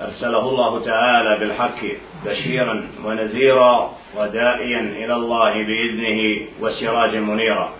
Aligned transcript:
أرسله 0.00 0.48
الله 0.48 0.84
تعالى 0.84 1.38
بالحق 1.40 1.80
بشيرا 2.26 2.86
ونذيرا 3.04 3.90
وداعيا 4.16 4.80
إلى 4.80 5.14
الله 5.14 5.52
بإذنه 5.52 6.46
وسراجا 6.60 7.20
منيرا. 7.20 7.72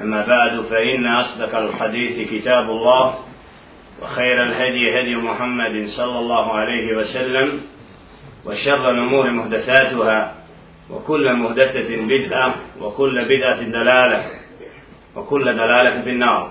أما 0.00 0.26
بعد 0.26 0.60
فإن 0.60 1.06
أصدق 1.06 1.58
الحديث 1.58 2.28
كتاب 2.30 2.70
الله 2.70 3.14
وخير 4.02 4.42
الهدي 4.42 5.00
هدي 5.00 5.16
محمد 5.16 5.86
صلى 5.96 6.18
الله 6.18 6.52
عليه 6.52 6.96
وسلم 6.96 7.60
وشر 8.46 8.90
الأمور 8.90 9.30
محدثاتها 9.30 10.34
وكل 10.90 11.32
محدثة 11.32 11.96
بدعة 11.96 12.54
وكل 12.80 13.24
بدعة 13.24 13.60
دلالة 13.62 14.24
وكل 15.16 15.44
دلالة 15.44 16.02
في 16.02 16.10
النار. 16.10 16.50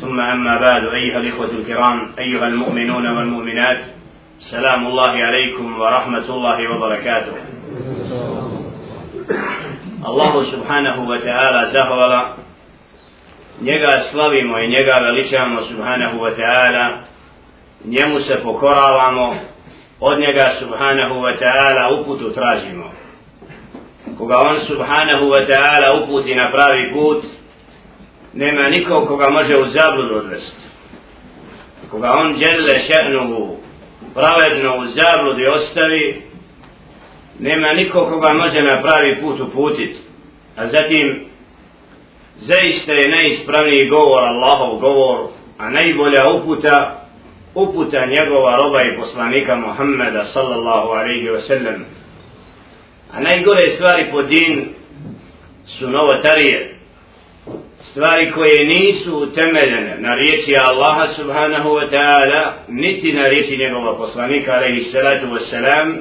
ثم 0.00 0.20
أما 0.20 0.58
بعد 0.58 0.82
أيها 0.84 1.18
الإخوة 1.18 1.50
الكرام 1.50 2.12
أيها 2.18 2.46
المؤمنون 2.46 3.06
والمؤمنات 3.06 3.84
سلام 4.38 4.86
الله 4.86 5.10
عليكم 5.10 5.80
ورحمة 5.80 6.26
الله 6.34 6.58
وبركاته 6.76 7.32
الله 10.06 10.44
سبحانه 10.44 11.08
وتعالى 11.08 11.70
زهولا 11.72 12.34
njega 13.62 14.02
slavimo 14.10 14.58
i 14.58 14.68
njega 14.68 14.98
veličamo 14.98 15.62
subhanahu 15.62 16.18
wa 16.20 16.30
ta'ala 16.36 16.98
njemu 17.84 18.20
se 18.20 18.36
pokoravamo 18.42 19.34
od 20.00 20.18
njega 20.20 20.50
subhanahu 20.60 21.14
wa 21.14 21.38
ta'ala 21.38 22.00
uputu 22.00 22.30
tražimo 22.34 22.92
koga 24.18 24.38
on 24.38 24.60
subhanahu 24.60 25.30
wa 25.30 25.46
ta'ala 25.46 26.02
uputi 26.02 26.34
na 26.34 26.50
pravi 26.50 26.92
put 26.92 27.24
nema 28.38 28.68
nikog 28.68 29.08
koga 29.08 29.30
može 29.30 29.56
u 29.56 29.66
zabludu 29.66 30.14
odvesti. 30.14 30.62
Koga 31.90 32.12
on 32.12 32.34
djelile 32.38 32.74
še'nuhu 32.88 33.56
pravedno 34.14 34.78
u 34.78 34.84
zabludi 34.84 35.46
ostavi, 35.46 36.22
nema 37.38 37.72
nikog 37.72 38.08
koga 38.08 38.32
može 38.32 38.62
na 38.62 38.82
pravi 38.82 39.20
put 39.20 39.40
uputit. 39.40 39.96
A 40.56 40.66
zatim, 40.66 41.24
zaista 42.36 42.92
je 42.92 43.10
najispravniji 43.10 43.88
govor 43.88 44.22
Allahov 44.22 44.78
govor, 44.78 45.18
a 45.58 45.70
najbolja 45.70 46.22
uputa, 46.34 47.06
uputa 47.54 48.06
njegova 48.06 48.56
roba 48.56 48.82
i 48.82 48.96
poslanika 48.98 49.56
Muhammeda 49.56 50.24
sallallahu 50.24 50.88
alaihi 50.88 51.28
wa 51.28 51.40
sallam. 51.40 51.84
A 53.12 53.20
najgore 53.20 53.70
stvari 53.70 54.10
po 54.10 54.22
din 54.22 54.68
su 55.66 55.90
novotarije, 55.90 56.77
stvari 57.90 58.32
koje 58.32 58.64
nisu 58.64 59.16
utemeljene 59.18 59.96
na 59.98 60.14
riječi 60.14 60.56
Allaha 60.56 61.06
subhanahu 61.06 61.68
wa 61.68 61.90
ta'ala 61.90 62.52
niti 62.68 63.12
na 63.12 63.28
riječi 63.28 63.56
njegova 63.56 63.96
poslanika 63.96 64.52
alaihi 64.52 64.80
salatu 64.80 65.26
wa 65.26 65.40
salam 65.50 65.96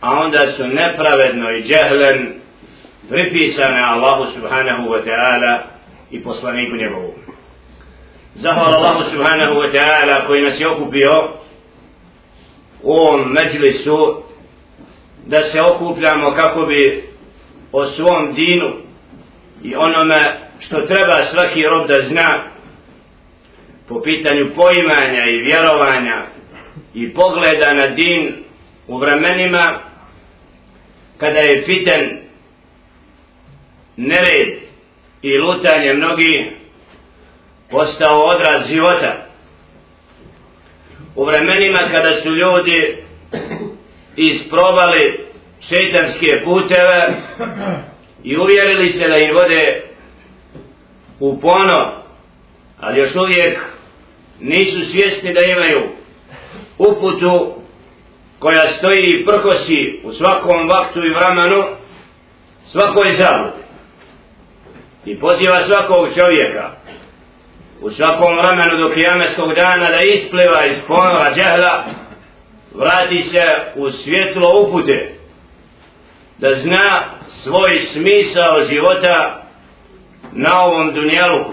a 0.00 0.20
onda 0.20 0.40
su 0.56 0.66
nepravedno 0.66 1.50
i 1.50 1.62
džehlen 1.62 2.34
pripisane 3.08 3.82
Allahu 3.92 4.24
subhanahu 4.34 4.88
wa 4.88 5.00
ta'ala 5.04 5.58
i 6.10 6.22
poslaniku 6.22 6.76
njegovu. 6.76 7.14
Zahvala 8.34 8.76
Allahu 8.76 9.02
subhanahu 9.10 9.54
wa 9.54 9.72
ta'ala 9.72 10.26
koji 10.26 10.42
nas 10.42 10.60
je 10.60 10.68
okupio 10.68 11.28
u 12.82 12.92
ovom 12.92 13.32
međlisu 13.32 14.22
da 15.26 15.42
se 15.42 15.60
okupljamo 15.60 16.30
kako 16.30 16.66
bi 16.66 17.04
o 17.72 17.86
svom 17.86 18.34
dinu 18.34 18.72
i 19.62 19.74
onome 19.76 20.47
što 20.60 20.76
treba 20.76 21.24
svaki 21.24 21.62
rob 21.62 21.88
da 21.88 22.02
zna 22.02 22.50
po 23.88 24.02
pitanju 24.02 24.50
poimanja 24.56 25.24
i 25.24 25.42
vjerovanja 25.42 26.26
i 26.94 27.14
pogleda 27.14 27.74
na 27.74 27.86
din 27.86 28.34
u 28.86 28.98
vremenima 28.98 29.80
kada 31.18 31.38
je 31.38 31.62
fiten 31.66 32.20
nered 33.96 34.58
i 35.22 35.38
lutanje 35.38 35.94
mnogi 35.94 36.50
postao 37.70 38.20
odraz 38.20 38.68
života. 38.68 39.26
U 41.16 41.24
vremenima 41.24 41.78
kada 41.92 42.20
su 42.22 42.28
ljudi 42.28 43.04
isprobali 44.16 45.26
šeitanske 45.60 46.26
puteve 46.44 47.14
i 48.24 48.36
uvjerili 48.36 48.92
se 48.92 49.08
da 49.08 49.14
im 49.14 49.34
vode 49.34 49.87
u 51.20 51.40
pono, 51.40 52.02
ali 52.80 52.98
još 53.00 53.14
uvijek 53.14 53.58
nisu 54.40 54.90
svjesni 54.90 55.34
da 55.34 55.40
imaju 55.46 55.88
uputu 56.78 57.54
koja 58.38 58.68
stoji 58.68 59.04
i 59.06 59.26
prkosi 59.26 60.00
u 60.04 60.12
svakom 60.12 60.68
vaktu 60.68 60.98
i 60.98 61.14
vremenu 61.14 61.64
svakoj 62.64 63.12
zabludi. 63.12 63.62
I 65.04 65.20
poziva 65.20 65.62
svakog 65.62 66.08
čovjeka 66.14 66.70
u 67.80 67.90
svakom 67.90 68.36
vremenu 68.38 68.88
do 68.88 68.94
kijameskog 68.94 69.54
dana 69.54 69.90
da 69.90 70.00
ispliva 70.00 70.66
iz 70.66 70.76
ponora 70.86 71.34
džehla 71.34 71.84
vrati 72.74 73.22
se 73.22 73.44
u 73.76 73.90
svjetlo 73.90 74.62
upute 74.62 75.14
da 76.38 76.54
zna 76.54 77.04
svoj 77.42 77.80
smisao 77.92 78.64
života 78.70 79.47
na 80.32 80.62
ovom 80.64 80.94
dunjalu 80.94 81.44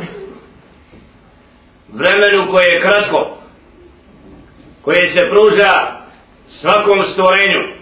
vremenu 1.94 2.52
koje 2.52 2.66
je 2.66 2.82
kratko 2.82 3.38
koje 4.82 5.10
se 5.14 5.30
pruža 5.30 6.02
svakom 6.48 7.04
stvorenju 7.04 7.76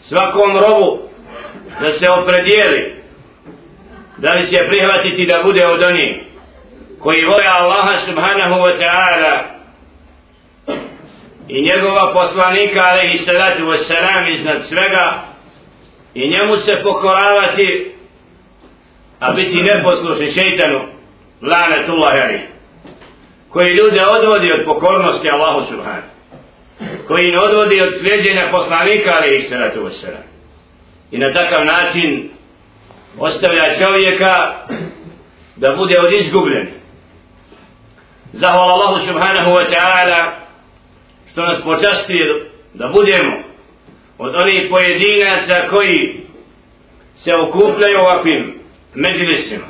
svakom 0.00 0.56
robu 0.56 1.02
da 1.80 1.92
se 1.92 2.06
opredijeli 2.10 3.02
da 4.16 4.32
li 4.32 4.50
će 4.50 4.56
prihvatiti 4.68 5.26
da 5.26 5.42
bude 5.44 5.66
od 5.66 5.82
onih 5.82 6.30
koji 6.98 7.24
vole 7.24 7.44
Allaha 7.58 8.00
subhanahu 8.06 8.54
wa 8.54 8.78
ta'ala 8.80 9.34
i 11.48 11.62
njegova 11.62 12.12
poslanika 12.12 12.80
alaihi 12.86 13.18
salatu 13.18 13.62
wa 13.62 13.78
salam 13.78 14.28
iznad 14.32 14.62
svega 14.68 15.22
i 16.14 16.28
njemu 16.28 16.56
se 16.56 16.80
pokoravati 16.82 17.94
a 19.20 19.32
biti 19.32 19.62
neposlušni 19.62 20.30
šeitanu 20.30 20.80
lanetullah 21.42 22.14
ali 22.22 22.40
koji 23.48 23.76
ljude 23.76 24.00
odvodi 24.16 24.52
od 24.52 24.64
pokornosti 24.64 25.30
Allahu 25.30 25.66
subhanahu 25.70 26.08
koji 27.08 27.32
ne 27.32 27.38
odvodi 27.38 27.80
od 27.80 27.92
sljeđenja 28.00 28.50
poslanika 28.52 29.10
ali 29.20 29.38
ih 29.38 29.46
salatu 29.48 29.80
wasalam 29.80 30.26
i 31.10 31.18
na 31.18 31.32
takav 31.32 31.64
način 31.64 32.30
ostavlja 33.18 33.78
čovjeka 33.78 34.54
da 35.56 35.76
bude 35.76 35.94
od 35.98 36.12
izgubljeni. 36.12 36.70
Zahvala 38.32 38.72
Allahu 38.72 39.06
subhanahu 39.06 39.50
wa 39.50 39.64
ta'ala 39.72 40.24
što 41.32 41.42
nas 41.42 41.62
počastio 41.64 42.46
da 42.74 42.88
budemo 42.88 43.42
od 44.18 44.34
onih 44.34 44.66
pojedinaca 44.70 45.68
koji 45.70 46.26
se 47.16 47.34
okupljaju 47.34 47.98
ovakvim 47.98 48.59
međlisima 48.94 49.66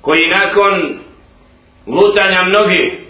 koji 0.00 0.28
nakon 0.28 0.98
lutanja 1.86 2.42
mnogi 2.42 3.02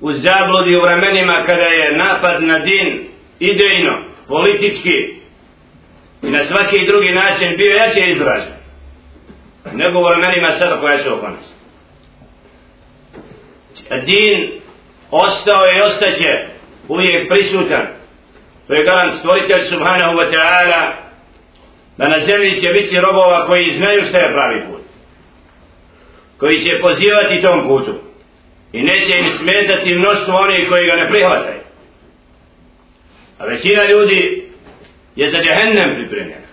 u 0.00 0.12
zabludi 0.12 0.76
u 0.76 0.82
vremenima 0.82 1.42
kada 1.46 1.62
je 1.62 1.96
napad 1.96 2.42
na 2.42 2.58
din 2.58 3.08
idejno, 3.38 4.04
politički 4.28 4.96
i 6.22 6.30
na 6.30 6.44
svaki 6.44 6.86
drugi 6.86 7.12
način 7.12 7.56
bio 7.56 7.76
jače 7.76 8.10
izražen 8.10 8.60
nego 9.72 9.98
u 9.98 10.04
vremenima 10.04 10.58
sada 10.58 10.80
koja 10.80 11.04
su 11.04 11.14
oko 11.14 11.28
nas. 11.28 11.54
Din 14.04 14.60
ostao 15.10 15.62
je 15.62 15.78
i 15.78 15.82
ostaće 15.82 16.32
uvijek 16.88 17.28
prisutan. 17.28 17.86
To 18.66 18.74
je 18.74 18.84
garant 18.84 19.18
stvoritelj 19.18 19.62
subhanahu 19.68 20.14
wa 20.16 20.32
ta'ala 20.32 20.99
da 21.96 22.08
na 22.08 22.18
zemlji 22.26 22.60
će 22.60 22.68
biti 22.78 23.00
robova 23.00 23.46
koji 23.46 23.70
znaju 23.70 24.00
šta 24.08 24.18
je 24.18 24.32
pravi 24.32 24.64
put 24.68 24.82
koji 26.38 26.64
će 26.64 26.80
pozivati 26.80 27.42
tom 27.42 27.68
putu 27.68 27.94
i 28.72 28.82
neće 28.82 29.12
im 29.18 29.28
smetati 29.38 29.94
mnoštvo 29.94 30.34
onih 30.34 30.68
koji 30.68 30.86
ga 30.86 30.94
ne 30.96 31.08
prihvataju 31.08 31.60
a 33.38 33.44
većina 33.44 33.82
ljudi 33.92 34.50
je 35.16 35.30
za 35.30 35.38
džehennem 35.38 35.94
pripremljena. 35.94 36.50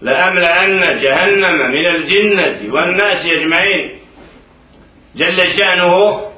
La 0.00 0.12
amla 0.28 0.48
anna 0.60 1.00
džehennema 1.00 1.68
min 1.68 1.86
al 1.86 2.00
džinnati 2.08 2.68
van 2.68 2.90
nasi 2.96 3.28
jeđma'in 3.28 4.00
Jelle 5.14 5.44
ša'nuhu 5.44 6.30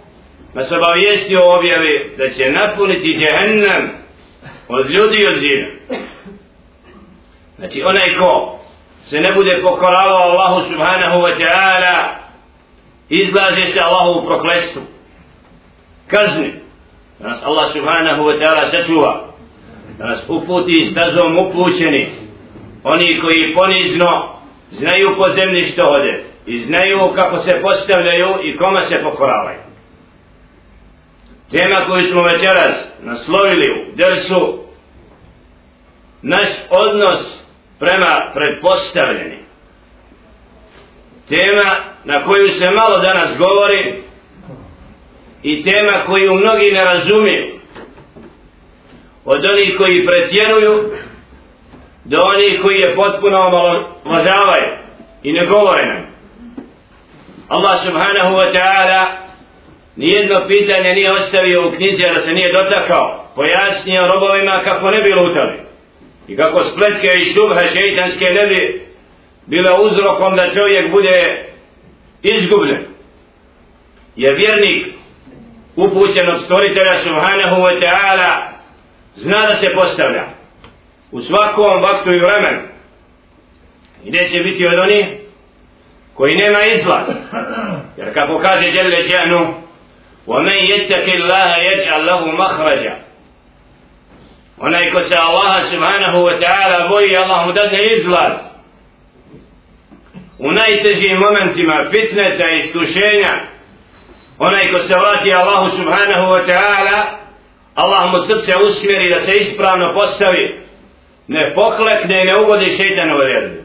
ma 0.54 0.62
obavijesti 0.76 1.36
o 1.36 1.58
objavi 1.58 2.14
da 2.16 2.28
će 2.30 2.50
napuniti 2.50 3.19
džehennem 3.19 3.90
od 4.69 4.90
ljudi 4.90 5.16
i 5.16 5.26
od 5.26 5.40
zina. 5.40 5.98
Znači 7.62 7.82
onaj 7.82 8.19
ko 8.19 8.59
se 9.05 9.20
ne 9.20 9.32
bude 9.32 9.61
pokoravao 9.62 10.23
Allahu 10.23 10.69
subhanahu 10.70 11.17
wa 11.17 11.38
ta'ala 11.38 12.09
izlaže 13.09 13.73
se 13.73 13.81
Allahu 13.81 14.20
u 14.20 14.26
proklestu 14.26 14.81
kazni 16.06 16.53
da 17.19 17.29
nas 17.29 17.43
Allah 17.44 17.73
subhanahu 17.73 18.23
wa 18.23 18.41
ta'ala 18.41 18.70
sačuva. 18.70 19.29
Da 19.99 20.06
nas 20.06 20.25
uputi 20.29 20.88
stazom 20.91 21.38
upućeni. 21.38 22.11
Oni 22.85 23.20
koji 23.20 23.55
ponizno 23.55 24.38
znaju 24.70 25.17
po 25.19 25.29
zemlji 25.29 25.65
što 25.65 25.87
ode 25.87 26.25
i 26.47 26.62
znaju 26.62 26.99
kako 27.15 27.38
se 27.38 27.61
postavljaju 27.62 28.29
i 28.43 28.56
koma 28.56 28.82
se 28.82 29.03
pokoravaju. 29.03 29.61
Tema 31.50 31.87
koju 31.87 32.11
smo 32.11 32.23
večeras 32.23 32.88
naslovili 33.03 33.67
u 33.70 33.97
dersu 33.97 34.58
naš 36.23 36.49
odnos 36.70 37.42
prema 37.82 38.31
predpostavljeni 38.34 39.38
tema 41.29 41.76
na 42.05 42.25
koju 42.25 42.49
se 42.49 42.70
malo 42.70 42.99
danas 42.99 43.38
govori 43.38 44.02
i 45.43 45.64
tema 45.64 46.05
koju 46.06 46.34
mnogi 46.34 46.70
ne 46.73 46.84
razumiju. 46.84 47.61
Od 49.25 49.44
onih 49.44 49.76
koji 49.79 50.06
pretjeruju 50.06 50.90
do 52.05 52.19
onih 52.23 52.61
koji 52.62 52.79
je 52.79 52.94
potpuno 52.94 53.38
omalovažavaju 53.38 54.70
i 55.23 55.32
ne 55.32 55.46
govore 55.46 55.87
nam. 55.87 56.02
Allah 57.49 57.81
subhanahu 57.87 58.34
wa 58.37 58.52
ta'ala 58.56 59.06
nijedno 59.96 60.46
pitanje 60.49 60.94
nije 60.94 61.12
ostavio 61.12 61.69
u 61.69 61.73
knjizi 61.76 62.02
da 62.14 62.20
se 62.20 62.32
nije 62.32 62.52
dotakao 62.52 63.32
pojasnio 63.34 64.06
robovima 64.06 64.61
kako 64.64 64.90
ne 64.90 65.02
bi 65.02 65.14
lutali 65.14 65.62
i 66.31 66.36
kako 66.36 66.63
spletke 66.63 67.07
i 67.07 67.33
šubha 67.33 67.62
šeitanske 67.74 68.25
ne 68.25 68.48
bi 68.48 68.81
bile 69.45 69.71
uzrokom 69.80 70.36
da 70.36 70.54
čovjek 70.54 70.92
bude 70.92 71.45
izgubljen 72.24 72.86
jer 74.15 74.36
vjernik 74.36 74.95
upućen 75.75 76.31
od 76.31 76.44
stvoritelja 76.44 77.04
subhanahu 77.04 77.62
wa 77.62 77.81
ta'ala 77.81 78.31
zna 79.15 79.48
da 79.48 79.56
se 79.56 79.68
postavlja 79.75 80.25
u 81.12 81.21
svakom 81.21 81.81
vaktu 81.81 82.09
i 82.13 82.19
vremenu 82.19 82.62
i 84.04 84.12
neće 84.12 84.44
biti 84.44 84.68
od 84.68 84.80
onih 84.80 85.06
koji 86.13 86.36
nema 86.36 86.59
izlaz 86.75 87.07
jer 87.98 88.13
kako 88.13 88.39
kaže 88.39 88.68
Jelle 88.68 89.01
Ženu 89.01 89.68
وَمَنْ 90.27 90.59
يَتَّكِ 90.74 91.07
اللَّهَ 91.07 91.50
يَجْعَلْ 91.71 92.01
لَهُ 92.06 92.21
مَخْرَجَ 92.31 92.83
onaj 94.58 94.90
ko 94.90 95.00
se 95.00 95.16
Allaha 95.19 95.60
subhanahu 95.60 96.19
wa 96.26 96.40
ta'ala 96.40 96.88
boji 96.88 97.16
Allah 97.16 97.46
mu 97.46 97.52
dadne 97.52 97.84
izlaz. 97.96 98.32
U 100.38 100.52
najtežijim 100.52 101.19
momentima 101.19 101.76
fitneta 101.90 102.50
i 102.50 102.58
iskušenja 102.58 103.34
onaj 104.38 104.72
ko 104.72 104.78
se 104.78 104.94
vrati 104.94 105.34
Allahu 105.34 105.69
subhanahu 105.76 106.26
wa 106.34 106.43
ta'ala 106.46 106.99
Allah 107.75 108.12
mu 108.12 108.19
srce 108.26 108.52
usmjeri 108.66 109.10
da 109.10 109.20
se 109.20 109.32
ispravno 109.32 109.94
postavi 109.94 110.60
ne 111.28 111.52
poklekne 111.55 112.22
i 112.22 112.25
ne 112.25 112.40
ugodi 112.40 112.76
šeitanove 112.76 113.26
vjerbi 113.26 113.62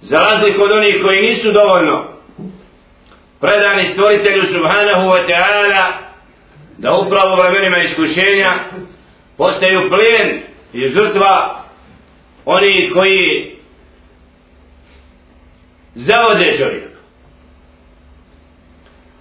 za 0.00 0.18
razliku 0.18 0.62
od 0.62 0.70
onih 0.70 0.96
koji 1.02 1.22
nisu 1.22 1.52
dovoljno 1.52 2.12
predani 3.40 3.84
stvoritelju 3.84 4.42
subhanahu 4.46 5.08
wa 5.14 5.26
ta'ala 5.30 5.84
da 6.78 6.92
upravo 6.92 7.36
vremenima 7.36 7.78
iskušenja 7.78 8.52
postaju 9.37 9.89
plijen 9.89 10.41
i 10.73 10.87
žrtva 10.87 11.63
oni 12.45 12.91
koji 12.93 13.55
zavode 15.95 16.57
čovjek 16.57 16.87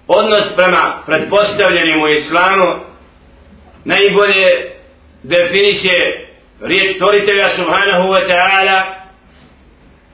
odnos 0.09 0.55
prema 0.57 1.03
predpostavljenim 1.07 2.03
u 2.03 2.09
islamu 2.09 2.85
najbolje 3.85 4.71
definiše 5.23 5.99
riječ 6.61 6.97
stvoritelja 6.97 7.49
subhanahu 7.57 8.09
wa 8.09 8.29
ta'ala 8.29 8.83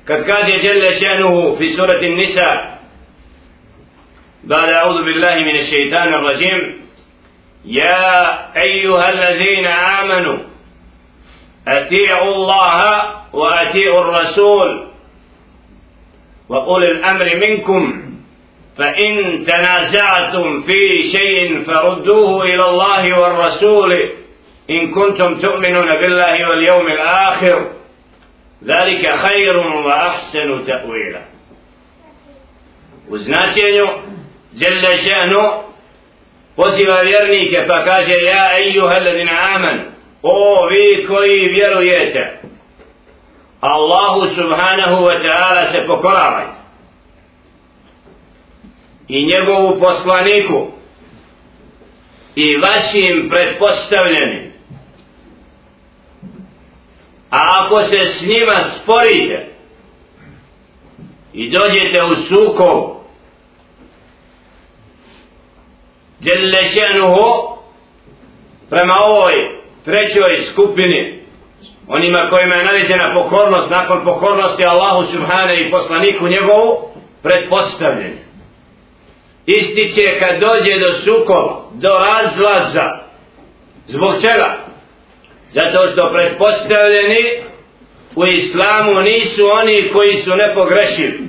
kad 0.04 0.26
kaže 0.26 0.66
jelle 0.66 1.00
šanuhu 1.00 1.56
fi 1.58 1.68
surati 1.68 2.08
nisa 2.08 2.72
بعد 4.44 4.68
أعوذ 4.68 5.04
بالله 5.04 5.34
من 5.34 5.56
الشيطان 5.56 6.14
الرجيم 6.14 6.82
يا 7.67 8.55
أيها 8.61 9.09
الذين 9.09 9.65
آمنوا 9.65 10.37
أتيعوا 11.67 12.35
الله 12.35 13.03
وأتيعوا 13.33 14.01
الرسول. 14.01 14.87
وقول 16.49 16.83
الأمر 16.83 17.35
منكم 17.47 18.03
فإن 18.77 19.45
تنازعتم 19.45 20.61
في 20.61 21.03
شيء 21.11 21.63
فردوه 21.63 22.43
إلى 22.43 22.69
الله 22.69 23.19
والرسول 23.19 23.93
إن 24.69 24.91
كنتم 24.91 25.39
تؤمنون 25.39 25.95
بالله 25.95 26.49
واليوم 26.49 26.87
الآخر. 26.87 27.71
ذلك 28.63 29.15
خير 29.15 29.57
وأحسن 29.57 30.65
تأويلا. 30.67 31.21
وزناتينيو 33.09 33.87
جل 34.53 34.97
شأنه 35.09 35.63
poziva 36.57 37.01
vjernike 37.01 37.65
pa 37.67 37.83
kaže 37.83 38.13
ja 38.13 38.49
ejuha 38.59 38.99
ladina 38.99 39.31
aman 39.55 39.79
o 40.23 40.67
vi 40.71 41.07
koji 41.07 41.47
vjerujete 41.47 42.39
Allahu 43.61 44.27
subhanahu 44.27 45.05
wa 45.05 45.17
ta'ala 45.21 45.71
se 45.71 45.87
pokoravajte 45.87 46.57
i 49.07 49.25
njegovu 49.25 49.79
poslaniku 49.79 50.67
i 52.35 52.57
vašim 52.57 53.29
pretpostavljenim. 53.29 54.53
A 57.29 57.39
ako 57.59 57.83
se 57.83 58.07
s 58.07 58.21
njima 58.21 58.63
sporite 58.63 59.47
i 61.33 61.49
dođete 61.49 62.03
u 62.03 62.15
sukov 66.17 66.35
Đelešenuhu 66.35 67.57
prema 68.69 68.93
ovoj 69.05 69.33
trećoj 69.85 70.45
skupini 70.51 71.23
onima 71.87 72.29
kojima 72.29 72.55
je 72.55 72.63
naređena 72.63 73.13
pokornost 73.15 73.69
nakon 73.69 74.05
pokornosti 74.05 74.65
Allahu 74.65 75.11
Subhane 75.11 75.61
i 75.61 75.71
poslaniku 75.71 76.27
njegovu 76.27 76.89
pretpostavljeni 77.23 78.27
ističe 79.47 80.19
kad 80.19 80.41
dođe 80.41 80.79
do 80.79 80.93
sukova 80.93 81.61
do 81.73 81.89
razlaza. 81.89 82.87
Zbog 83.87 84.21
čega? 84.21 84.57
Zato 85.49 85.91
što 85.91 86.11
pretpostavljeni 86.13 87.43
u 88.15 88.25
islamu 88.25 89.01
nisu 89.01 89.41
oni 89.61 89.89
koji 89.93 90.15
su 90.15 90.31
nepogrešivi 90.35 91.19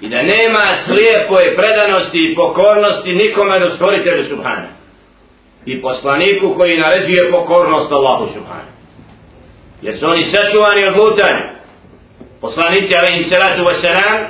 i 0.00 0.08
da 0.08 0.22
nema 0.22 0.64
slijepoje 0.84 1.56
predanosti 1.56 2.18
i 2.18 2.34
pokornosti 2.34 3.12
nikome 3.12 3.60
do 3.60 3.70
stvoritelju 3.70 4.24
Subhana. 4.28 4.68
I 5.66 5.82
poslaniku 5.82 6.54
koji 6.56 6.78
naređuje 6.78 7.30
pokornost 7.30 7.92
Allahu 7.92 8.26
Subhana. 8.34 8.70
Jer 9.82 9.98
su 9.98 10.06
oni 10.06 10.22
sačuvani 10.22 10.84
od 10.84 10.96
lutanja. 10.96 11.52
Poslanici 12.40 12.94
alaihim 12.96 13.24
salatu 13.24 13.62
wasalam 13.62 14.24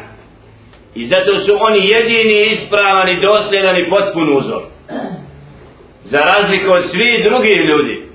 i 0.95 1.07
zato 1.07 1.41
su 1.41 1.53
oni 1.61 1.89
jedini 1.89 2.53
ispravan 2.53 3.09
i 3.09 3.21
dosljedan 3.21 3.77
i 3.77 3.91
potpun 3.91 4.37
uzor. 4.39 4.63
Za 6.05 6.19
razliku 6.19 6.71
od 6.71 6.85
svih 6.85 7.25
drugih 7.25 7.57
ljudi 7.57 8.10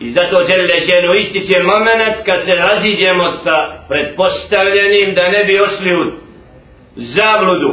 I 0.00 0.10
zato 0.10 0.36
žele 0.48 0.76
ženu 0.88 1.14
ističe 1.14 1.62
moment 1.62 2.16
kad 2.26 2.44
se 2.44 2.54
raziđemo 2.54 3.30
sa 3.44 3.56
pretpostavljenim 3.88 5.14
da 5.14 5.30
ne 5.30 5.44
bi 5.44 5.60
ošli 5.60 5.94
u 5.94 6.04
zabludu. 6.96 7.72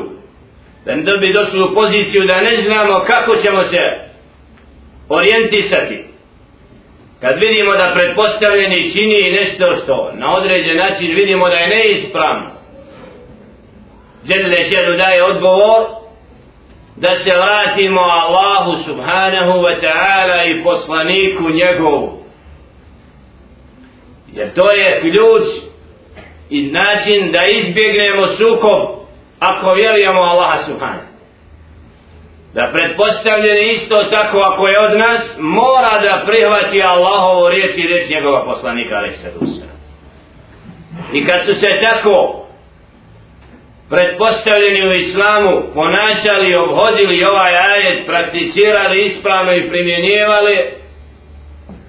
Da 0.86 0.96
ne 0.96 1.18
bi 1.18 1.34
došli 1.34 1.62
u 1.62 1.74
poziciju 1.74 2.24
da 2.28 2.42
ne 2.42 2.62
znamo 2.62 3.04
kako 3.08 3.36
ćemo 3.36 3.64
se 3.64 3.78
orijentisati. 5.10 6.06
Kad 7.22 7.40
vidimo 7.40 7.72
da 7.72 7.94
pretpostavljeni 7.96 8.92
čini 8.92 9.36
nešto 9.40 9.66
što 9.84 10.12
na 10.14 10.34
određen 10.38 10.78
način 10.78 11.16
vidimo 11.16 11.50
da 11.50 11.56
je 11.56 11.68
neispravno. 11.68 12.52
Žele 14.30 14.64
ženu 14.64 14.98
daje 14.98 15.24
odgovor 15.24 16.07
da 16.98 17.16
se 17.16 17.32
vratimo 17.36 18.02
Allahu 18.02 18.84
subhanahu 18.84 19.62
wa 19.62 19.82
ta'ala 19.82 20.46
i 20.46 20.64
poslaniku 20.64 21.44
njegovu. 21.50 22.24
Jer 24.34 24.54
to 24.54 24.72
je 24.72 25.02
ključ 25.02 25.48
i 26.50 26.62
način 26.62 27.32
da 27.32 27.40
izbjegnemo 27.58 28.28
sukob 28.28 28.82
ako 29.40 29.74
vjerujemo 29.74 30.22
Allaha 30.22 30.64
subhanahu. 30.64 31.08
Da 32.54 32.72
pretpostavljeni 32.74 33.72
isto 33.72 33.96
tako 33.96 34.38
ako 34.38 34.68
je 34.68 34.80
od 34.80 34.98
nas, 34.98 35.38
mora 35.40 36.02
da 36.02 36.26
prihvati 36.26 36.84
Allahovu 36.84 37.50
riječ 37.50 37.78
i 37.78 37.88
riječ 37.88 38.10
njegova 38.10 38.46
poslanika, 38.46 38.96
ali 38.96 39.18
se 39.18 39.32
I 41.14 41.26
kad 41.26 41.46
su 41.46 41.54
se 41.60 41.68
tako 41.90 42.47
pretpostavljeni 43.90 44.88
u 44.88 44.92
islamu 44.92 45.62
ponašali, 45.74 46.56
obhodili 46.56 47.24
ovaj 47.24 47.54
ajet, 47.56 48.06
prakticirali 48.06 49.06
ispravno 49.06 49.52
i 49.52 49.70
primjenjivali, 49.70 50.58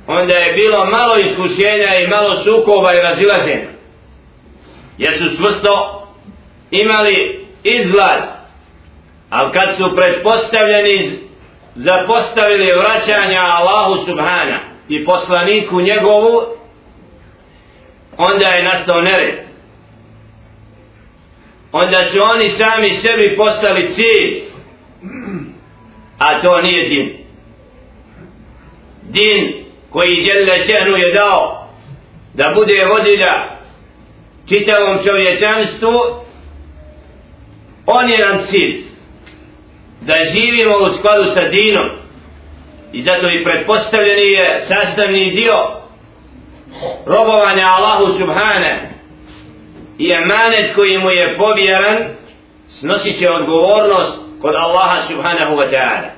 onda 0.06 0.34
je 0.34 0.52
bilo 0.52 0.84
malo 0.84 1.14
iskušenja 1.16 1.94
i 1.98 2.08
malo 2.08 2.44
sukoba 2.44 2.90
i 2.92 3.02
razilaženja. 3.02 3.68
Jer 4.98 5.18
su 5.18 5.36
svrsto 5.36 6.02
imali 6.70 7.46
izlaz, 7.64 8.22
ali 9.30 9.52
kad 9.52 9.76
su 9.76 9.96
pretpostavljeni 9.96 11.18
zapostavili 11.74 12.78
vraćanja 12.78 13.40
Allahu 13.40 14.04
Subhana 14.06 14.60
i 14.88 15.04
poslaniku 15.04 15.80
njegovu, 15.80 16.40
onda 18.16 18.46
je 18.46 18.62
nastao 18.62 19.00
nered 19.00 19.47
onda 21.72 22.04
su 22.04 22.18
oni 22.34 22.50
sami 22.50 22.92
sebi 22.94 23.36
postali 23.36 23.94
cilj. 23.94 24.42
A 26.18 26.40
to 26.40 26.60
nije 26.60 26.88
din. 26.88 27.16
Din 29.02 29.64
koji 29.90 30.26
žele 30.26 30.58
šehnu 30.58 30.96
je 30.96 31.12
dao 31.14 31.68
da 32.34 32.52
bude 32.54 32.84
vodilja 32.84 33.58
čitavom 34.48 34.98
čovječanstvu 35.06 35.92
on 37.86 38.10
je 38.10 38.18
nam 38.18 38.38
cilj 38.46 38.84
da 40.00 40.14
živimo 40.32 40.76
u 40.76 40.98
skladu 40.98 41.24
sa 41.24 41.48
dinom. 41.48 41.88
I 42.92 43.02
zato 43.02 43.30
i 43.30 43.44
pretpostavljeni 43.44 44.32
je 44.32 44.66
sastavni 44.68 45.30
dio 45.30 45.54
robovanja 47.06 47.66
Allahu 47.66 48.18
subhane 48.18 48.97
i 49.98 50.12
emanet 50.12 50.74
koji 50.74 50.98
mu 50.98 51.10
je 51.10 51.36
povjeran 51.36 51.96
snosit 52.68 53.18
će 53.18 53.30
odgovornost 53.30 54.18
kod 54.42 54.54
Allaha 54.54 55.06
subhanahu 55.08 55.56
wa 55.56 55.70
ta'ala. 55.70 56.10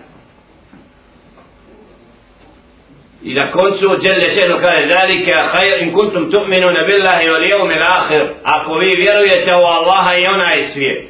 I 3.22 3.34
na 3.34 3.50
koncu 3.52 3.86
Jelle 4.02 4.28
Šehnu 4.34 4.56
kaže 4.60 4.88
zalike 4.88 5.32
khair 5.52 5.82
in 5.82 5.92
kuntum 5.92 6.30
tu'minuna 6.30 6.86
billahi 6.90 7.26
wal 7.26 7.48
jevmi 7.48 7.74
akhir. 7.82 8.22
Ako 8.42 8.74
vi 8.74 8.96
vjerujete 8.96 9.54
u 9.54 9.64
Allaha 9.64 10.14
i 10.16 10.24
onaj 10.34 10.64
svijet 10.72 11.08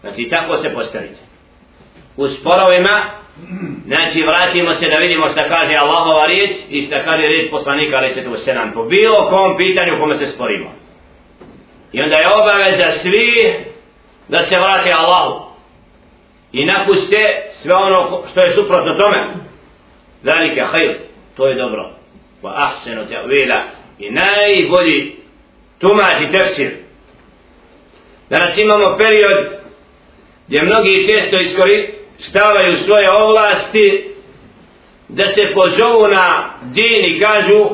znači 0.00 0.28
tako 0.30 0.56
se 0.56 0.74
postavite. 0.74 1.20
U 2.16 2.28
sporovima 2.28 2.94
znači 3.86 4.22
vratimo 4.22 4.74
se 4.74 4.90
da 4.90 4.96
vidimo 4.96 5.28
šta 5.28 5.48
kaže 5.48 5.74
Allahova 5.74 6.26
riječ 6.26 6.50
i 6.70 6.86
šta 6.86 7.02
kaže 7.04 7.22
riječ 7.22 7.50
poslanika 7.50 7.96
ali 7.96 8.10
se 8.10 8.24
tu 8.24 8.36
se 8.38 8.54
nam 8.54 8.72
po 8.72 8.84
bilo 8.84 9.28
kom 9.30 9.56
pitanju 9.56 9.98
kome 10.00 10.18
se 10.18 10.26
sporimo. 10.26 10.81
I 11.92 12.02
onda 12.02 12.18
je 12.18 12.34
obaveza 12.34 12.98
svi 13.02 13.54
da 14.28 14.42
se 14.42 14.56
vrate 14.56 14.92
Allahu. 14.92 15.52
I 16.52 16.64
napuste 16.64 17.50
sve 17.62 17.74
ono 17.74 18.22
što 18.30 18.40
je 18.40 18.54
suprotno 18.54 18.94
tome. 18.98 19.34
Zalike 20.22 20.60
hajr, 20.60 20.94
to 21.36 21.48
je 21.48 21.54
dobro. 21.54 21.90
Wa 22.42 22.52
ahsenu 22.54 23.02
ta'wila 23.02 23.60
I 23.98 24.10
najbolji 24.10 25.16
tumač 25.78 26.20
i 26.22 26.32
tefsir. 26.32 26.70
Danas 28.30 28.58
imamo 28.58 28.96
period 28.98 29.62
gdje 30.46 30.62
mnogi 30.62 31.08
često 31.08 31.36
iskoristavaju 31.40 32.84
svoje 32.84 33.06
ovlasti 33.22 34.14
da 35.08 35.26
se 35.26 35.52
pozovu 35.54 36.08
na 36.08 36.50
din 36.62 37.04
i 37.04 37.20
kažu 37.20 37.64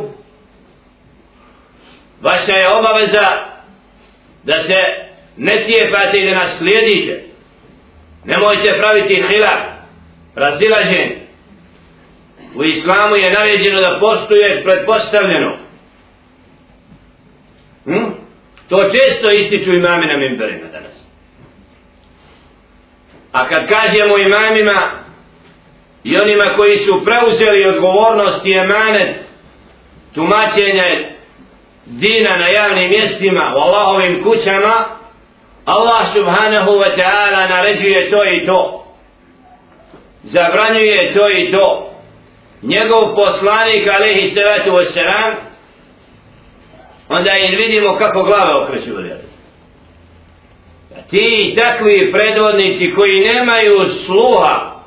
vaša 2.20 2.52
je 2.52 2.76
obaveza 2.76 3.48
da 4.45 4.52
se 4.52 5.09
ne 5.37 5.62
cijepate 5.64 6.21
i 6.21 6.30
da 6.30 6.35
nas 6.35 6.59
slijedite. 6.59 7.25
Nemojte 8.25 8.78
praviti 8.80 9.25
hilaf, 9.28 9.61
razilažen. 10.35 11.12
U 12.54 12.64
islamu 12.64 13.16
je 13.16 13.33
naređeno 13.33 13.80
da 13.80 13.99
postuješ 14.00 14.64
predpostavljeno. 14.64 15.57
Hm? 17.85 18.04
To 18.68 18.78
često 18.85 19.30
ističu 19.30 19.71
imami 19.71 20.07
na 20.07 20.16
mimberima 20.16 20.68
danas. 20.73 21.04
A 23.33 23.49
kad 23.49 23.68
kažemo 23.68 24.18
imamima 24.18 25.04
i 26.04 26.16
onima 26.16 26.54
koji 26.57 26.78
su 26.78 27.04
preuzeli 27.04 27.68
odgovornost 27.68 28.47
i 28.47 28.52
emanet 28.52 29.16
tumačenje 30.14 31.17
dina 31.88 32.37
na 32.37 32.49
javnim 32.49 32.90
mjestima 32.90 33.52
u 33.57 33.59
Allahovim 33.59 34.23
kućama 34.23 34.85
Allah 35.64 36.12
subhanahu 36.12 36.71
wa 36.71 36.97
ta'ala 36.99 37.49
naređuje 37.49 38.11
to 38.11 38.25
i 38.25 38.47
to. 38.47 38.85
Zabranjuje 40.23 41.14
to 41.14 41.30
i 41.30 41.52
to. 41.52 41.90
Njegov 42.62 43.14
poslanik 43.14 43.88
alaihi 43.95 44.28
salatu 44.28 44.71
wa 44.71 45.35
onda 47.09 47.33
im 47.33 47.57
vidimo 47.57 47.97
kako 47.99 48.23
glave 48.23 48.64
okreću 48.64 48.90
ti 51.11 51.57
takvi 51.62 52.12
predvodnici 52.12 52.95
koji 52.95 53.21
nemaju 53.21 53.88
sluha 54.07 54.83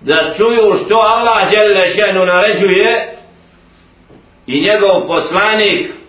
da 0.00 0.34
čuju 0.36 0.84
što 0.84 0.94
Allah 0.94 1.50
dželle 1.50 1.94
šenu 1.94 2.26
naređuje 2.26 3.16
i 4.46 4.60
njegov 4.60 5.06
poslanik 5.06 5.99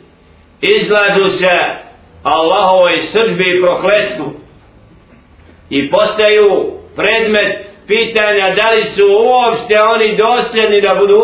izlažu 0.61 1.31
se 1.31 1.81
Allahovoj 2.23 3.01
sržbi 3.11 3.43
i 3.43 3.61
prohlestu 3.61 4.31
i 5.69 5.89
postaju 5.89 6.73
predmet 6.95 7.65
pitanja 7.87 8.55
da 8.55 8.69
li 8.69 8.85
su 8.85 9.03
uopšte 9.03 9.81
oni 9.81 10.17
dosljedni 10.17 10.81
da 10.81 10.95
budu 10.95 11.21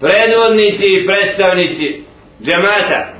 predvodnici 0.00 0.84
i 0.86 1.06
predstavnici 1.06 2.02
džemata. 2.42 3.14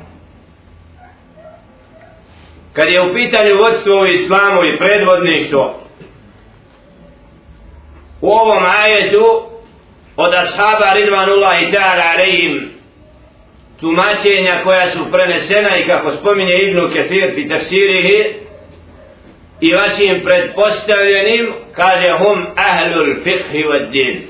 Kad 2.73 2.88
je 2.88 3.03
u 3.03 3.14
pitanju 3.14 3.61
vodstvo 3.61 4.00
u 4.00 4.07
islamu 4.07 4.64
i 4.64 4.79
predvodništvo 4.79 5.75
u 8.21 8.31
ovom 8.31 8.64
ajetu 8.83 9.25
od 10.17 10.35
ashaba 10.35 10.95
ridvanullahi 10.95 11.73
ta'ala 11.73 12.05
alaihim 12.14 12.74
tumačenja 13.81 14.61
koja 14.64 14.93
su 14.93 15.12
prenesena 15.12 15.78
i 15.78 15.87
kako 15.87 16.12
spominje 16.12 16.52
Ibnu 16.62 16.90
Ketir 16.93 17.38
i 17.38 17.49
tafsirihi 17.49 18.35
i 19.61 19.75
vašim 19.75 20.25
predpostavljenim 20.25 21.52
kaže 21.73 22.12
hum 22.19 22.47
ahlul 22.57 23.14
fiqhi 23.25 23.64
wa 23.64 23.90
din. 23.90 24.23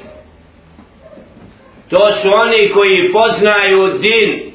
To 1.90 2.12
su 2.22 2.28
oni 2.28 2.72
koji 2.72 3.12
poznaju 3.12 3.98
din 3.98 4.52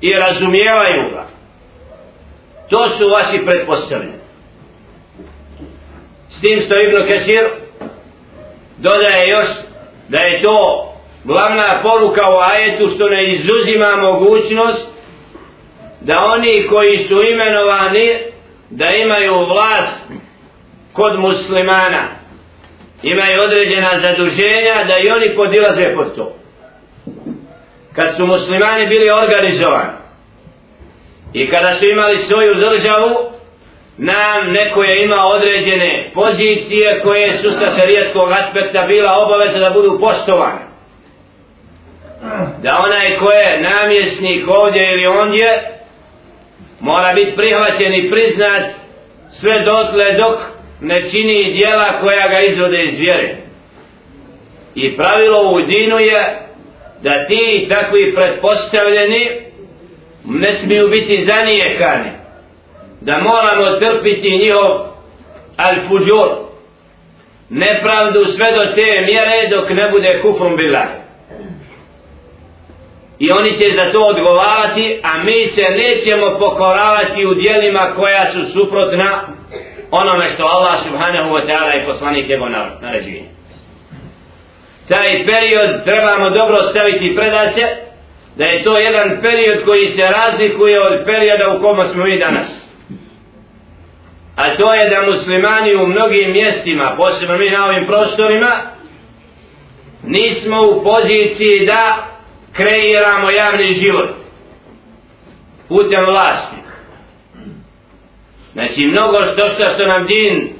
i 0.00 0.12
razumijevaju 0.12 1.10
ga. 1.12 1.26
To 2.70 2.88
su 2.88 3.08
vaši 3.08 3.46
predpostavljeni 3.46 4.24
s 6.36 6.40
tim 6.40 6.60
što 6.60 6.78
Ibnu 6.78 7.06
Ketir 7.06 7.44
dodaje 8.78 9.28
još 9.28 9.48
da 10.08 10.18
je 10.18 10.42
to 10.42 10.90
glavna 11.24 11.80
poruka 11.82 12.22
u 12.30 12.38
ajetu 12.52 12.88
što 12.94 13.08
ne 13.08 13.32
izuzima 13.32 13.96
mogućnost 13.96 14.88
da 16.00 16.14
oni 16.34 16.66
koji 16.68 16.98
su 16.98 17.22
imenovani 17.22 18.18
da 18.70 18.86
imaju 18.86 19.34
vlast 19.34 20.00
kod 20.92 21.18
muslimana. 21.18 22.04
Imaju 23.02 23.40
određena 23.44 23.90
zaduženja 24.00 24.84
da 24.88 24.94
i 25.02 25.10
oni 25.10 25.36
podilaze 25.36 25.94
pod 25.94 26.14
to. 26.16 26.36
Kad 27.94 28.16
su 28.16 28.26
muslimani 28.26 28.86
bili 28.86 29.06
organizovani 29.22 29.92
i 31.32 31.50
kada 31.50 31.78
su 31.78 31.84
imali 31.84 32.18
svoju 32.18 32.54
državu 32.54 33.34
nam 33.98 34.52
neko 34.52 34.82
je 34.82 35.04
imao 35.04 35.28
određene 35.28 36.10
pozicije 36.14 37.00
koje 37.04 37.38
su 37.38 37.52
sa 37.52 37.78
šarijetskog 37.78 38.30
aspekta 38.30 38.86
bila 38.86 39.18
obaveza 39.18 39.58
da 39.58 39.70
budu 39.70 39.98
poštovane 40.00 40.73
da 42.62 42.76
onaj 42.84 43.18
ko 43.18 43.32
je 43.32 43.60
namjesnik 43.60 44.48
ovdje 44.48 44.92
ili 44.92 45.06
ondje 45.06 45.62
mora 46.80 47.14
biti 47.14 47.36
prihvaćen 47.36 47.94
i 47.94 48.10
priznat 48.10 48.62
sve 49.30 49.64
dotle 49.64 50.12
dok 50.12 50.38
ne 50.80 51.10
čini 51.10 51.52
dijela 51.52 52.00
koja 52.00 52.28
ga 52.28 52.42
izvode 52.42 52.84
iz 52.84 52.98
vjere. 52.98 53.36
I 54.74 54.96
pravilo 54.96 55.50
u 55.50 55.60
dinu 55.60 55.98
je 55.98 56.38
da 57.02 57.26
ti 57.26 57.66
takvi 57.68 58.14
pretpostavljeni 58.14 59.30
ne 60.24 60.54
smiju 60.54 60.88
biti 60.88 61.24
zanijekani. 61.24 62.10
Da 63.00 63.18
moramo 63.18 63.78
trpiti 63.78 64.38
njihov 64.38 64.94
al-fuđur. 65.56 66.28
Nepravdu 67.50 68.24
sve 68.24 68.52
do 68.52 68.64
te 68.76 69.00
mjere 69.06 69.48
dok 69.50 69.70
ne 69.70 69.90
bude 69.90 70.20
kufrum 70.22 70.56
bila. 70.56 71.03
I 73.18 73.30
oni 73.30 73.50
će 73.50 73.76
za 73.76 73.92
to 73.92 74.00
odgovarati, 74.06 75.00
a 75.02 75.24
mi 75.24 75.46
se 75.46 75.62
nećemo 75.62 76.38
pokoravati 76.38 77.26
u 77.26 77.34
dijelima 77.34 77.92
koja 77.96 78.32
su 78.32 78.52
suprotna 78.52 79.22
onome 79.90 80.30
što 80.34 80.44
Allah 80.44 80.82
subhanahu 80.82 81.30
wa 81.30 81.46
ta'ala 81.46 81.82
i 81.82 81.86
poslanik 81.86 82.28
jego 82.28 82.48
naređuje. 82.80 83.22
Taj 84.88 85.26
period 85.26 85.84
trebamo 85.84 86.30
dobro 86.30 86.62
staviti 86.62 87.14
predase, 87.16 87.62
da 88.36 88.44
je 88.44 88.62
to 88.62 88.76
jedan 88.78 89.20
period 89.22 89.64
koji 89.64 89.88
se 89.88 90.02
razlikuje 90.02 90.80
od 90.80 91.04
perioda 91.06 91.56
u 91.56 91.62
kome 91.62 91.88
smo 91.88 92.04
mi 92.04 92.18
danas. 92.18 92.64
A 94.36 94.56
to 94.56 94.74
je 94.74 94.88
da 94.88 95.10
muslimani 95.10 95.74
u 95.74 95.86
mnogim 95.86 96.32
mjestima, 96.32 96.94
posebno 96.96 97.36
mi 97.36 97.50
na 97.50 97.66
ovim 97.66 97.86
prostorima, 97.86 98.60
nismo 100.02 100.62
u 100.62 100.84
poziciji 100.84 101.66
da 101.66 102.13
kreiramo 102.56 103.30
javni 103.30 103.74
život 103.74 104.10
putem 105.68 106.04
vlasti. 106.06 106.56
Znači 108.52 108.86
mnogo 108.86 109.16
što 109.22 109.48
što, 109.48 109.74
što 109.74 109.86
nam 109.86 110.06
din 110.06 110.54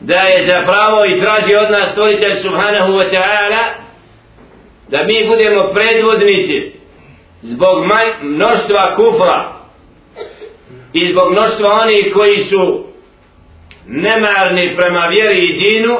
da 0.00 0.20
je 0.20 0.46
za 0.46 0.62
pravo 0.66 0.98
i 1.06 1.20
traži 1.20 1.56
od 1.56 1.70
nas 1.70 1.90
stvoritelj 1.92 2.42
subhanahu 2.42 2.92
wa 2.92 3.10
ta'ala 3.12 3.62
da 4.88 5.04
mi 5.04 5.26
budemo 5.28 5.62
predvodnici 5.74 6.72
zbog 7.42 7.84
mnoštva 8.22 8.94
kufra 8.96 9.52
i 10.92 11.12
zbog 11.12 11.32
mnoštva 11.32 11.68
onih 11.82 12.12
koji 12.14 12.44
su 12.44 12.84
nemarni 13.86 14.76
prema 14.76 15.06
vjeri 15.06 15.38
i 15.38 15.58
dinu 15.58 15.96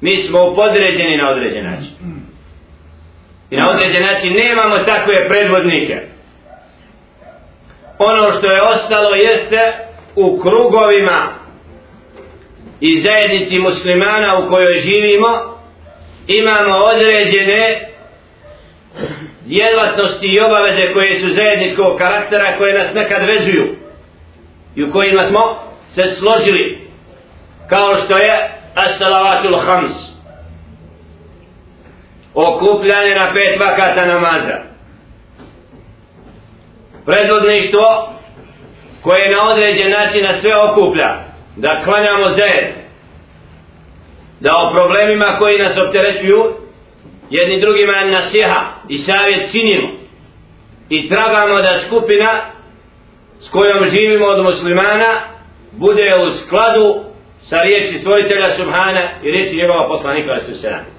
mi 0.00 0.16
smo 0.16 0.54
podređeni 0.54 1.16
na 1.16 1.30
određen 1.30 1.64
način 1.64 1.93
i 3.54 3.56
na 3.56 3.70
određen 3.70 4.02
način 4.02 4.32
nemamo 4.32 4.84
takve 4.84 5.28
predvodnike. 5.28 6.00
Ono 7.98 8.30
što 8.38 8.50
je 8.50 8.62
ostalo 8.62 9.10
jeste 9.14 9.60
u 10.16 10.40
krugovima 10.42 11.18
i 12.80 13.00
zajednici 13.00 13.58
muslimana 13.58 14.38
u 14.38 14.50
kojoj 14.50 14.80
živimo 14.80 15.28
imamo 16.26 16.74
određene 16.94 17.88
djelatnosti 19.44 20.26
i 20.26 20.40
obaveze 20.40 20.92
koje 20.92 21.20
su 21.20 21.34
zajedničkog 21.34 21.98
karaktera 21.98 22.58
koje 22.58 22.78
nas 22.78 22.94
nekad 22.94 23.22
vezuju 23.26 23.76
i 24.76 24.84
u 24.84 24.92
kojima 24.92 25.28
smo 25.28 25.40
se 25.94 26.16
složili 26.16 26.88
kao 27.68 27.94
što 27.94 28.16
je 28.16 28.50
as-salavatul 28.74 29.64
khams 29.64 30.13
okupljanje 32.34 33.14
na 33.14 33.32
pet 33.34 33.60
vakata 33.60 34.06
namaza 34.06 34.58
predvodništvo 37.06 38.12
koje 39.02 39.30
na 39.30 39.48
određen 39.52 39.90
način 39.90 40.22
na 40.24 40.40
sve 40.40 40.52
okuplja 40.56 41.24
da 41.56 41.80
klanjamo 41.84 42.28
zajedno 42.28 42.84
da 44.40 44.50
o 44.56 44.72
problemima 44.74 45.36
koji 45.38 45.58
nas 45.58 45.76
opterećuju 45.86 46.44
jedni 47.30 47.60
drugima 47.60 48.04
nasiha 48.04 48.60
i 48.88 48.98
savjet 48.98 49.52
činimo 49.52 49.88
i 50.88 51.08
tragamo 51.08 51.62
da 51.62 51.80
skupina 51.86 52.42
s 53.40 53.48
kojom 53.50 53.84
živimo 53.90 54.26
od 54.26 54.42
muslimana 54.42 55.20
bude 55.72 56.10
u 56.26 56.46
skladu 56.46 56.94
sa 57.40 57.56
riječi 57.56 57.98
stvoritelja 57.98 58.56
Subhana 58.56 59.10
i 59.22 59.30
riječi 59.30 59.56
njegova 59.56 59.88
poslanika 59.88 60.40
Susana. 60.40 60.93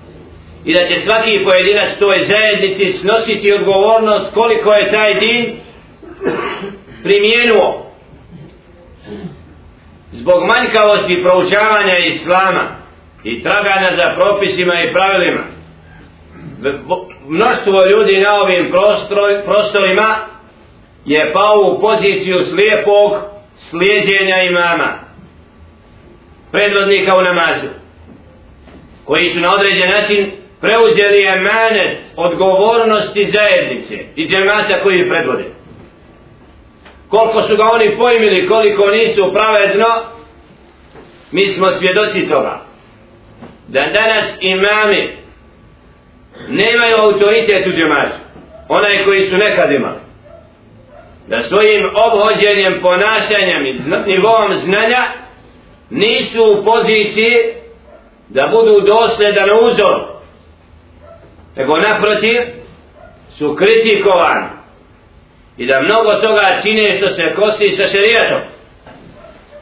I 0.66 0.74
da 0.74 0.88
će 0.88 1.00
svaki 1.00 1.44
pojedinac 1.46 2.00
toj 2.00 2.18
zajednici 2.26 2.98
snositi 2.98 3.54
odgovornost 3.54 4.34
koliko 4.34 4.74
je 4.74 4.92
taj 4.92 5.14
din 5.14 5.60
primjenuo. 7.04 7.92
Zbog 10.12 10.44
manjkavosti 10.44 11.24
proučavanja 11.24 11.98
Islama 11.98 12.66
i 13.24 13.44
traganja 13.44 13.90
za 13.98 14.16
propisima 14.20 14.74
i 14.82 14.94
pravilima 14.94 15.44
mnoštvo 17.28 17.86
ljudi 17.86 18.20
na 18.20 18.36
ovim 18.36 18.72
prostorima 19.46 20.16
je 21.06 21.34
pao 21.34 21.62
u 21.62 21.82
poziciju 21.82 22.46
slijepog 22.46 23.12
slijedjenja 23.58 24.36
imama 24.50 25.00
predvodnika 26.52 27.18
u 27.18 27.22
namazu 27.22 27.68
koji 29.06 29.30
su 29.30 29.40
na 29.40 29.54
određen 29.54 29.90
način 29.90 30.32
preuzeli 30.66 31.28
emanet 31.38 31.98
odgovornosti 32.16 33.32
zajednice 33.36 33.96
i 34.16 34.28
džemata 34.28 34.84
koji 34.84 35.10
predvode. 35.10 35.46
Koliko 37.10 37.48
su 37.48 37.58
ga 37.58 37.64
oni 37.74 37.98
pojmili 37.98 38.48
koliko 38.48 38.88
nisu 38.96 39.34
pravedno 39.34 39.86
mi 41.32 41.48
smo 41.48 41.68
svjedoci 41.80 42.30
toga. 42.30 42.62
Da 43.68 43.80
danas 43.80 44.28
imami 44.40 45.18
nemaju 46.50 46.96
autoritet 47.00 47.68
u 47.68 47.72
džematu. 47.72 48.18
Onaj 48.70 49.04
koji 49.06 49.28
su 49.30 49.38
nekad 49.38 49.72
imali. 49.72 50.00
Da 51.28 51.44
svojim 51.44 51.84
obhođenjem, 52.06 52.82
ponašanjem 52.82 53.66
i 53.66 53.74
nivom 54.06 54.56
znanja 54.66 55.04
nisu 55.90 56.42
u 56.52 56.66
poziciji 56.66 57.34
da 58.30 58.48
budu 58.48 58.82
dosledan 58.82 59.50
uzor 59.62 60.15
nego 61.56 61.78
naprotiv 61.78 62.42
su 63.38 63.56
kritikovani. 63.56 64.46
I 65.58 65.66
da 65.66 65.82
mnogo 65.82 66.10
toga 66.22 66.60
čine 66.64 66.98
što 66.98 67.10
se 67.10 67.36
kosi 67.36 67.72
sa 67.72 67.86
šerijatom. 67.88 68.42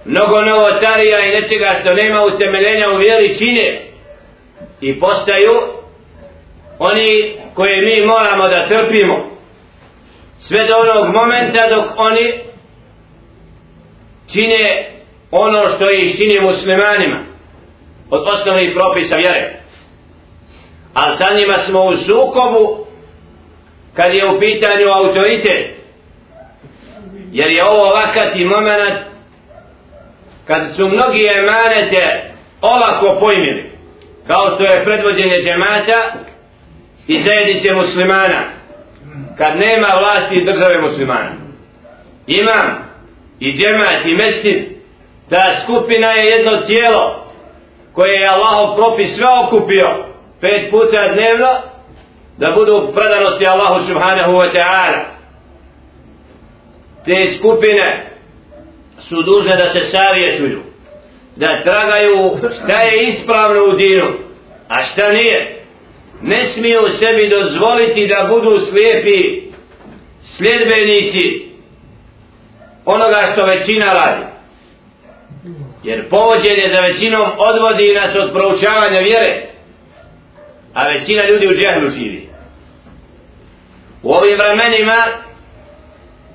Mnogo 0.06 0.42
novotarija 0.42 1.20
i 1.26 1.42
nečega 1.42 1.76
što 1.82 1.94
nema 1.94 2.24
utemeljenja 2.24 2.90
u 2.90 2.98
vjeri 2.98 3.38
čine. 3.38 3.82
I 4.82 5.00
postaju 5.00 5.54
oni 6.80 7.36
koje 7.54 7.82
mi 7.82 8.06
moramo 8.06 8.48
da 8.48 8.68
trpimo. 8.68 9.30
Sve 10.40 10.60
do 10.60 10.74
onog 10.76 11.14
momenta 11.14 11.70
dok 11.76 11.86
oni 11.98 12.34
čine 14.34 14.90
ono 15.32 15.76
što 15.76 15.90
ih 15.90 16.18
čini 16.18 16.40
muslimanima. 16.42 17.20
Od 18.10 18.22
osnovnih 18.34 18.70
propisa 18.76 19.16
vjere 19.16 19.63
a 20.94 21.16
sa 21.18 21.26
njima 21.38 21.58
smo 21.58 21.84
u 21.84 21.98
sukobu 21.98 22.86
kad 23.94 24.14
je 24.14 24.28
u 24.28 24.40
pitanju 24.40 24.88
autoritet. 24.96 25.84
Jer 27.32 27.52
je 27.52 27.66
ovo 27.66 27.82
ovakati 27.82 28.46
moment 28.46 29.00
kad 30.48 30.76
su 30.76 30.88
mnogi 30.88 31.22
emanete 31.40 32.32
ovako 32.62 33.20
pojmili 33.20 33.72
kao 34.28 34.50
što 34.56 34.64
je 34.64 34.84
predvođenje 34.86 35.38
džemata 35.44 36.14
i 37.08 37.22
zajednice 37.22 37.74
muslimana 37.74 38.42
kad 39.38 39.58
nema 39.58 39.88
vlasti 40.00 40.46
države 40.46 40.82
muslimana. 40.82 41.32
Imam 42.28 42.90
i 43.40 43.54
džemat 43.58 44.06
i 44.06 44.16
mestin 44.16 44.66
ta 45.30 45.44
skupina 45.64 46.08
je 46.08 46.26
jedno 46.26 46.62
tijelo 46.68 47.26
koje 47.94 48.14
je 48.14 48.28
Allahov 48.28 48.76
propis 48.76 49.16
sve 49.16 49.28
okupio 49.46 50.13
pet 50.44 50.72
puta 50.72 51.08
dnevno 51.14 51.52
da 52.38 52.52
budu 52.52 52.94
predanosti 52.96 53.48
Allahu 53.48 53.88
subhanahu 53.88 54.32
wa 54.32 54.52
ta'ala. 54.56 55.04
Te 57.06 57.38
skupine 57.38 58.12
su 59.10 59.22
dužne 59.22 59.56
da 59.56 59.70
se 59.70 59.86
savjetuju 59.86 60.62
da 61.36 61.62
tragaju 61.64 62.38
šta 62.58 62.82
je 62.82 63.04
ispravno 63.04 63.64
u 63.64 63.76
dinu 63.76 64.14
a 64.70 64.84
šta 64.84 65.12
nije. 65.12 65.64
Ne 66.22 66.44
smiju 66.44 66.82
sebi 67.00 67.30
dozvoliti 67.30 68.08
da 68.08 68.28
budu 68.30 68.60
slijepi 68.60 69.42
sljedbenici 70.38 71.46
onoga 72.86 73.32
što 73.34 73.46
većina 73.46 73.86
radi. 73.86 74.26
Jer 75.84 76.10
povođenje 76.10 76.74
za 76.76 76.82
većinom 76.82 77.26
odvodi 77.38 77.94
nas 77.96 78.16
od 78.16 78.32
proučavanja 78.34 79.00
vjere 79.00 79.53
a 80.74 80.88
većina 80.88 81.26
ljudi 81.30 81.48
u 81.48 81.58
džehlu 81.58 81.90
živi 81.90 82.28
u 84.04 84.12
ovim 84.12 84.38
vremenima 84.38 84.98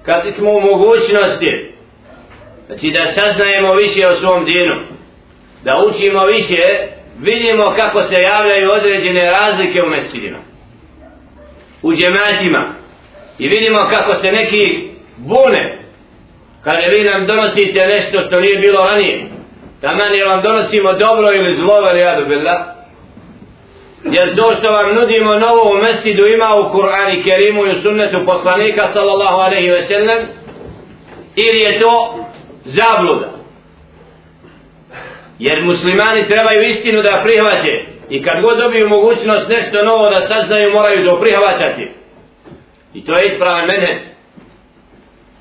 kad 0.04 0.22
smo 0.36 0.50
u 0.50 0.60
mogućnosti 0.60 1.68
Znači 2.68 2.90
da 2.90 3.06
saznajemo 3.06 3.74
više 3.74 4.08
o 4.08 4.16
svom 4.16 4.44
dinu. 4.44 4.76
Da 5.64 5.82
učimo 5.86 6.26
više, 6.26 6.62
vidimo 7.18 7.72
kako 7.76 8.02
se 8.02 8.22
javljaju 8.22 8.70
određene 8.72 9.30
razlike 9.30 9.82
u 9.82 9.90
mescidima. 9.90 10.38
U 11.82 11.92
džematima. 11.92 12.74
I 13.38 13.48
vidimo 13.48 13.78
kako 13.90 14.14
se 14.14 14.32
neki 14.32 14.88
bune. 15.16 15.78
Kada 16.64 16.78
vi 16.78 17.04
nam 17.04 17.26
donosite 17.26 17.86
nešto 17.86 18.20
što 18.20 18.40
nije 18.40 18.58
bilo 18.58 18.88
ranije. 18.90 19.26
Taman 19.80 20.14
je 20.14 20.24
vam 20.24 20.42
donosimo 20.42 20.92
dobro 20.92 21.32
ili 21.32 21.56
zlo, 21.56 21.74
ali 21.74 22.00
ja 22.00 22.20
dobila. 22.20 22.74
Jer 24.04 24.36
to 24.36 24.54
što 24.58 24.72
vam 24.72 24.94
nudimo 24.94 25.32
novo 25.32 25.62
u 25.72 25.82
mesidu 25.82 26.26
ima 26.26 26.54
u 26.56 26.72
Kur'ani 26.74 27.24
Kerimu 27.24 27.66
i 27.66 27.70
u 27.70 27.82
sunnetu 27.82 28.18
poslanika 28.26 28.88
sallallahu 28.92 29.38
alaihi 29.40 29.70
ve 29.70 29.86
sellem 29.86 30.26
ili 31.36 31.58
je 31.58 31.80
to 31.80 32.24
zabluda. 32.64 33.30
Jer 35.38 35.62
muslimani 35.62 36.28
trebaju 36.28 36.62
istinu 36.62 37.02
da 37.02 37.22
prihvate 37.24 37.86
i 38.10 38.22
kad 38.22 38.42
god 38.42 38.58
dobiju 38.58 38.88
mogućnost 38.88 39.48
nešto 39.48 39.84
novo 39.84 40.10
da 40.10 40.20
saznaju 40.20 40.72
moraju 40.72 41.04
to 41.06 41.20
prihvaćati 41.20 41.88
I 42.94 43.04
to 43.04 43.12
je 43.18 43.26
ispravan 43.26 43.66
mene 43.66 44.00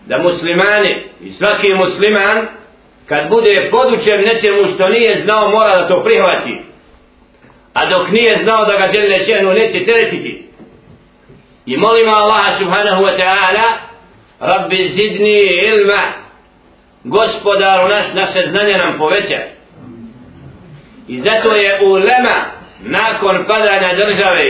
Da 0.05 0.17
muslimani 0.17 1.03
i 1.21 1.33
svaki 1.33 1.73
musliman 1.73 2.47
kad 3.05 3.29
bude 3.29 3.69
podučen 3.71 4.21
nečemu 4.21 4.67
što 4.73 4.89
nije 4.89 5.21
znao 5.23 5.49
mora 5.49 5.77
da 5.77 5.87
to 5.87 6.03
prihvati. 6.03 6.67
A 7.79 7.89
dok 7.89 8.11
nije 8.11 8.39
znao 8.43 8.65
da 8.65 8.77
ga 8.77 8.91
djelje 8.91 9.25
čehnu 9.25 9.53
neće 9.53 9.85
teretiti. 9.85 10.47
I 11.65 11.77
molimo 11.77 12.11
Allaha 12.11 12.57
subhanahu 12.59 13.03
wa 13.03 13.13
ta'ala 13.19 13.67
Rabbi 14.39 14.89
zidni 14.95 15.39
ilma 15.71 16.03
Gospodaru 17.03 17.87
naš 17.89 18.05
naše 18.13 18.49
znanje 18.49 18.73
nam 18.73 18.97
poveća 18.97 19.39
I 21.07 21.21
zato 21.21 21.55
je 21.55 21.79
ulema 21.83 22.37
nakon 22.79 23.45
padanja 23.47 23.93
države 23.95 24.43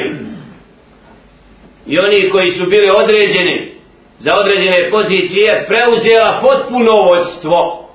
i 1.86 2.00
oni 2.00 2.30
koji 2.30 2.52
su 2.52 2.66
bili 2.66 2.90
određeni 3.04 3.72
za 4.20 4.36
određene 4.36 4.90
pozicije 4.92 5.68
preuzela 5.68 6.42
potpuno 6.42 6.92
vodstvo 6.92 7.90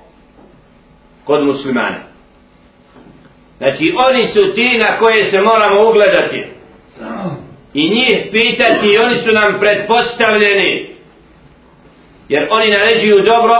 kod 1.23 1.45
muslimana. 1.45 2.12
Znači 3.63 3.95
oni 4.07 4.27
su 4.27 4.53
ti 4.55 4.77
na 4.77 4.97
koje 4.97 5.25
se 5.25 5.41
moramo 5.41 5.89
ugledati. 5.89 6.45
I 7.73 7.89
njih 7.89 8.27
pitati 8.31 8.87
i 8.87 8.97
oni 8.97 9.17
su 9.17 9.31
nam 9.31 9.59
predpostavljeni 9.59 10.95
jer 12.29 12.47
oni 12.51 12.71
naređuju 12.71 13.25
dobro 13.25 13.55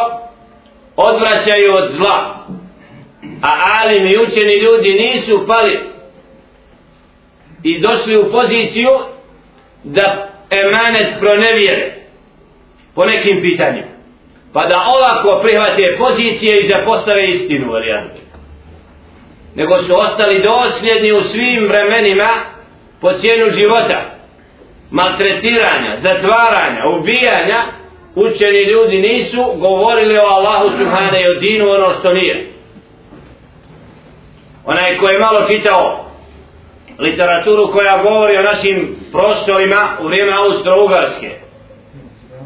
odvraćaju 0.95 1.71
od 1.77 1.91
zla. 1.91 2.47
A 3.41 3.49
alim 3.81 4.07
i 4.07 4.17
učeni 4.17 4.59
ljudi 4.59 4.93
nisu 4.93 5.47
pali 5.47 5.79
i 7.63 7.81
došli 7.81 8.17
u 8.17 8.31
poziciju 8.31 8.89
da 9.83 10.29
emanet 10.49 11.19
pronevjere 11.19 11.93
po 12.95 13.05
nekim 13.05 13.41
pitanjima. 13.41 13.93
Pa 14.53 14.65
da 14.65 14.85
olako 14.95 15.41
prihvate 15.43 15.97
pozicije 15.97 16.59
i 16.59 16.67
zapostave 16.67 17.25
istinu 17.25 17.71
varijantu 17.71 18.22
nego 19.55 19.77
su 19.83 19.99
ostali 19.99 20.43
dosljedni 20.43 21.13
u 21.13 21.23
svim 21.23 21.67
vremenima 21.67 22.29
po 23.01 23.13
cijenu 23.13 23.45
života 23.49 24.13
maltretiranja, 24.91 25.97
zatvaranja, 26.01 26.83
ubijanja. 26.99 27.63
Učeni 28.15 28.63
ljudi 28.71 28.97
nisu 28.97 29.43
govorili 29.57 30.17
o 30.17 30.27
Allahu 30.35 30.69
subhane 30.77 31.21
i 31.21 31.27
o 31.27 31.39
dinu 31.39 31.69
ono 31.69 31.93
što 31.99 32.13
nije. 32.13 32.47
Onaj 34.65 34.97
ko 34.97 35.09
je 35.09 35.19
malo 35.19 35.47
čitao 35.51 36.05
literaturu 36.99 37.71
koja 37.71 38.03
govori 38.03 38.37
o 38.37 38.43
našim 38.43 38.95
prostorima 39.11 39.97
u 40.01 40.07
vrijeme 40.07 40.31
Austro-Ugarske 40.31 41.31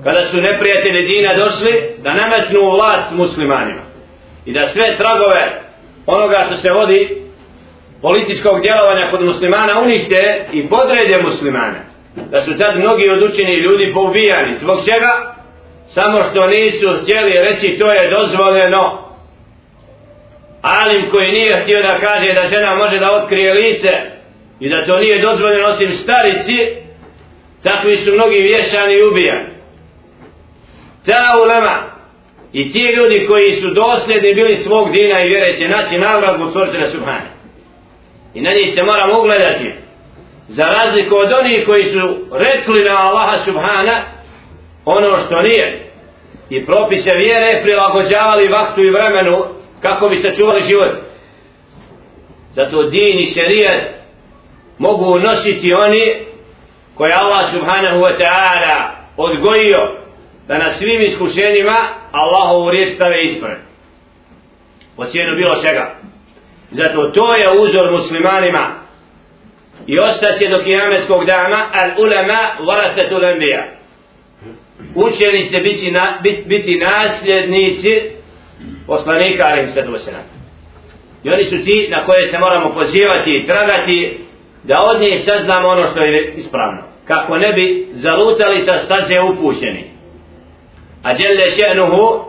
kada 0.03 0.25
su 0.31 0.37
neprijatelji 0.37 1.07
dina 1.07 1.33
došli 1.37 1.83
da 1.97 2.13
nametnu 2.13 2.71
vlast 2.71 3.11
muslimanima 3.11 3.81
i 4.45 4.53
da 4.53 4.67
sve 4.67 4.97
tragove 4.97 5.66
onoga 6.07 6.43
što 6.47 6.55
se 6.57 6.69
vodi 6.71 7.21
političkog 8.01 8.61
djelovanja 8.61 9.11
kod 9.11 9.25
muslimana 9.25 9.79
unište 9.79 10.45
i 10.51 10.69
podrede 10.69 11.21
muslimane. 11.23 11.79
Da 12.31 12.41
su 12.41 12.51
sad 12.57 12.79
mnogi 12.79 13.09
odučeni 13.09 13.55
ljudi 13.55 13.93
poubijani. 13.93 14.57
Zbog 14.61 14.79
čega? 14.85 15.11
Samo 15.87 16.17
što 16.29 16.47
nisu 16.47 16.87
htjeli 17.01 17.33
reći 17.47 17.77
to 17.79 17.91
je 17.91 18.11
dozvoljeno. 18.17 19.07
Alim 20.61 21.09
koji 21.11 21.31
nije 21.31 21.61
htio 21.63 21.81
da 21.81 21.99
kaže 21.99 22.33
da 22.33 22.49
žena 22.49 22.75
može 22.75 22.99
da 22.99 23.11
otkrije 23.11 23.53
lice 23.53 23.89
i 24.59 24.69
da 24.69 24.85
to 24.85 24.99
nije 24.99 25.21
dozvoljeno 25.21 25.67
osim 25.67 25.93
starici 25.93 26.57
takvi 27.63 27.97
su 27.97 28.13
mnogi 28.13 28.39
vješani 28.41 28.93
i 28.93 29.03
ubijani. 29.03 29.49
Ta 31.05 31.23
ulema 31.43 31.86
i 32.59 32.71
ti 32.71 32.83
ljudi 32.97 33.27
koji 33.27 33.51
su 33.61 33.67
dosljedni 33.69 34.33
bili 34.33 34.55
svog 34.55 34.91
dina 34.91 35.21
i 35.21 35.27
vjere 35.27 35.57
će 35.57 35.67
naći 35.67 35.97
nagradu 35.97 36.49
stvoritelja 36.49 36.89
Subhane. 36.89 37.29
I 38.33 38.41
na 38.41 38.51
njih 38.53 38.69
se 38.73 38.83
moramo 38.83 39.19
ugledati. 39.19 39.73
Za 40.47 40.65
razliku 40.65 41.15
od 41.15 41.31
onih 41.39 41.65
koji 41.65 41.83
su 41.83 41.99
rekli 42.31 42.83
na 42.83 42.95
Allaha 42.97 43.45
Subhana 43.45 43.95
ono 44.85 45.17
što 45.25 45.41
nije. 45.41 45.91
I 46.49 46.65
propise 46.65 47.11
vjere 47.15 47.61
prilagođavali 47.63 48.47
vaktu 48.47 48.81
i 48.81 48.89
vremenu 48.89 49.37
kako 49.81 50.09
bi 50.09 50.17
se 50.17 50.35
čuvali 50.37 50.63
život. 50.67 50.93
Zato 52.55 52.83
din 52.83 53.19
i 53.19 53.31
šerijat 53.33 53.83
mogu 54.77 55.19
nositi 55.19 55.73
oni 55.73 56.25
koje 56.95 57.13
Allah 57.13 57.51
subhanahu 57.53 57.99
wa 57.99 58.13
ta'ala 58.19 58.77
odgojio 59.17 60.06
da 60.47 60.57
na 60.57 60.73
svim 60.73 61.01
iskušenjima 61.01 61.77
Allahovu 62.11 62.71
riječ 62.71 62.95
stave 62.95 63.25
ispred 63.25 63.57
po 64.95 65.05
cijenu 65.05 65.35
bilo 65.35 65.61
čega 65.67 65.95
zato 66.71 67.11
to 67.11 67.37
je 67.37 67.61
uzor 67.61 67.91
muslimanima 67.91 68.65
i 69.87 69.99
ostaće 69.99 70.47
do 70.47 70.63
kijametskog 70.63 71.25
dana 71.25 71.69
al 71.73 72.03
ulema 72.03 72.39
varasatul 72.67 73.25
anbiya 73.25 73.77
učeni 74.95 75.49
će 75.49 75.61
biti, 75.61 75.91
na, 75.91 76.19
bit, 76.23 76.47
biti 76.47 76.79
nasljednici 76.79 78.01
poslanika 78.87 79.45
alim 79.45 79.69
sadu 79.73 79.91
wasalam. 79.91 80.25
I 81.23 81.29
oni 81.29 81.43
su 81.43 81.65
ti 81.65 81.87
na 81.91 82.05
koje 82.05 82.27
se 82.27 82.37
moramo 82.39 82.73
pozivati 82.73 83.29
i 83.31 83.47
tragati 83.47 84.19
da 84.63 84.81
od 84.81 85.01
njih 85.01 85.21
saznamo 85.25 85.67
ono 85.67 85.87
što 85.91 85.99
je 86.01 86.33
ispravno. 86.35 86.83
Kako 87.05 87.37
ne 87.37 87.53
bi 87.53 87.87
zalutali 87.91 88.65
sa 88.65 88.79
staze 88.85 89.19
upućeni. 89.19 89.96
A 91.07 91.13
djelle 91.13 91.43
še'nuhu 91.57 92.25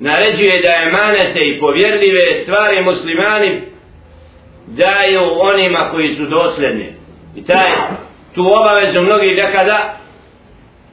naređuje 0.00 0.62
da 0.62 0.72
emanete 0.88 1.40
i 1.40 1.60
povjerljive 1.60 2.42
stvari 2.42 2.82
muslimani 2.82 3.60
daju 4.66 5.20
onima 5.40 5.88
koji 5.90 6.14
su 6.14 6.26
dosljedni. 6.26 6.92
I 7.36 7.44
taj, 7.44 7.70
tu 8.34 8.46
obavezu 8.46 9.00
mnogi 9.00 9.34
nekada 9.34 9.96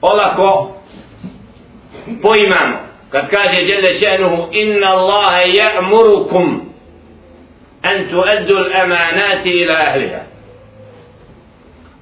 olako 0.00 0.76
poimamo 2.22 2.76
kad 3.10 3.30
kaže 3.30 3.62
jelle 3.62 3.94
še'nuhu 3.94 4.48
inna 4.52 4.86
Allahe 4.86 5.44
ja'murukum 5.52 6.60
an 7.82 8.08
tuaddu 8.10 8.56
al-amanati 8.56 9.50
ila 9.50 9.74
ahliha 9.74 10.20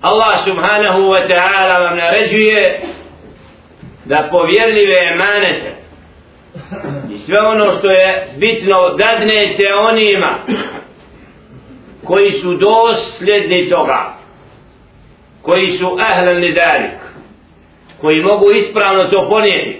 Allah 0.02 0.44
subhanahu 0.44 1.00
wa 1.10 1.28
ta'ala 1.28 1.78
vam 1.78 1.96
naređuje 1.96 2.82
da 4.08 4.28
povjerljive 4.30 4.96
emanete. 5.14 5.72
I 7.14 7.18
sve 7.18 7.40
ono 7.40 7.78
što 7.78 7.90
je 7.90 8.28
bitno 8.36 8.76
dadnete 8.98 9.74
onima 9.74 10.38
koji 12.04 12.32
su 12.32 12.54
dosljedni 12.54 13.70
toga 13.70 14.14
koji 15.42 15.78
su 15.78 15.96
ahlan 16.00 16.36
lidalik 16.36 16.98
koji 18.00 18.22
mogu 18.22 18.50
ispravno 18.50 19.04
to 19.04 19.28
ponijeti. 19.28 19.78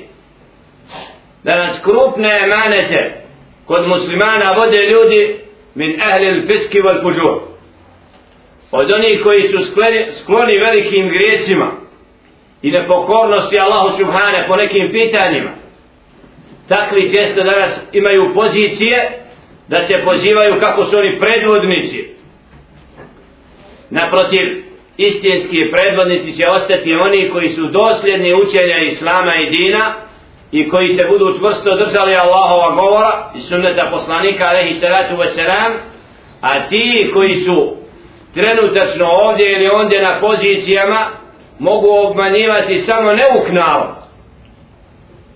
Da 1.45 1.57
nas 1.57 1.81
krupne 1.85 2.41
emanete 2.45 3.23
kod 3.67 3.89
muslimana 3.89 4.53
vode 4.53 4.79
ljudi 4.93 5.37
min 5.75 6.01
ahli 6.03 6.47
fiski 6.47 6.79
wal 6.79 7.03
puđur 7.03 7.39
od 8.71 8.91
onih 8.91 9.21
koji 9.23 9.43
su 9.43 9.59
skloni, 9.71 10.07
skloni 10.23 10.59
velikim 10.59 11.09
grijesima 11.09 11.88
i 12.63 12.71
nepokornosti 12.71 13.59
Allahu 13.59 13.99
subhane 13.99 14.45
po 14.49 14.57
nekim 14.57 14.91
pitanjima. 14.93 15.51
Takvi 16.69 17.13
često 17.15 17.43
danas 17.43 17.73
imaju 17.93 18.35
pozicije 18.35 19.11
da 19.69 19.83
se 19.83 20.03
pozivaju 20.05 20.61
kako 20.61 20.85
su 20.85 20.99
oni 20.99 21.21
predvodnici. 21.21 22.09
Naprotiv 23.91 24.69
istinski 24.97 25.71
predvodnici 25.73 26.37
će 26.37 26.49
ostati 26.49 26.95
oni 26.95 27.31
koji 27.31 27.49
su 27.49 27.67
dosljedni 27.67 28.35
učenja 28.35 28.79
Islama 28.79 29.35
i 29.37 29.51
Dina 29.51 29.95
i 30.53 30.69
koji 30.69 30.89
se 30.89 31.07
budu 31.09 31.39
čvrsto 31.39 31.77
držali 31.77 32.15
Allahova 32.15 32.75
govora 32.75 33.33
i 33.37 33.41
sunneta 33.41 33.89
poslanika 33.91 34.45
alaihi 34.45 34.81
salatu 34.81 35.15
wasalam 35.15 35.73
a 36.41 36.69
ti 36.69 37.11
koji 37.15 37.37
su 37.37 37.77
trenutačno 38.35 39.07
ovdje 39.07 39.53
ili 39.53 39.69
ondje 39.69 40.03
na 40.03 40.21
pozicijama 40.21 41.11
mogu 41.59 41.89
obmanjivati 41.91 42.83
samo 42.87 43.13
neuk 43.13 43.49
narod 43.51 43.95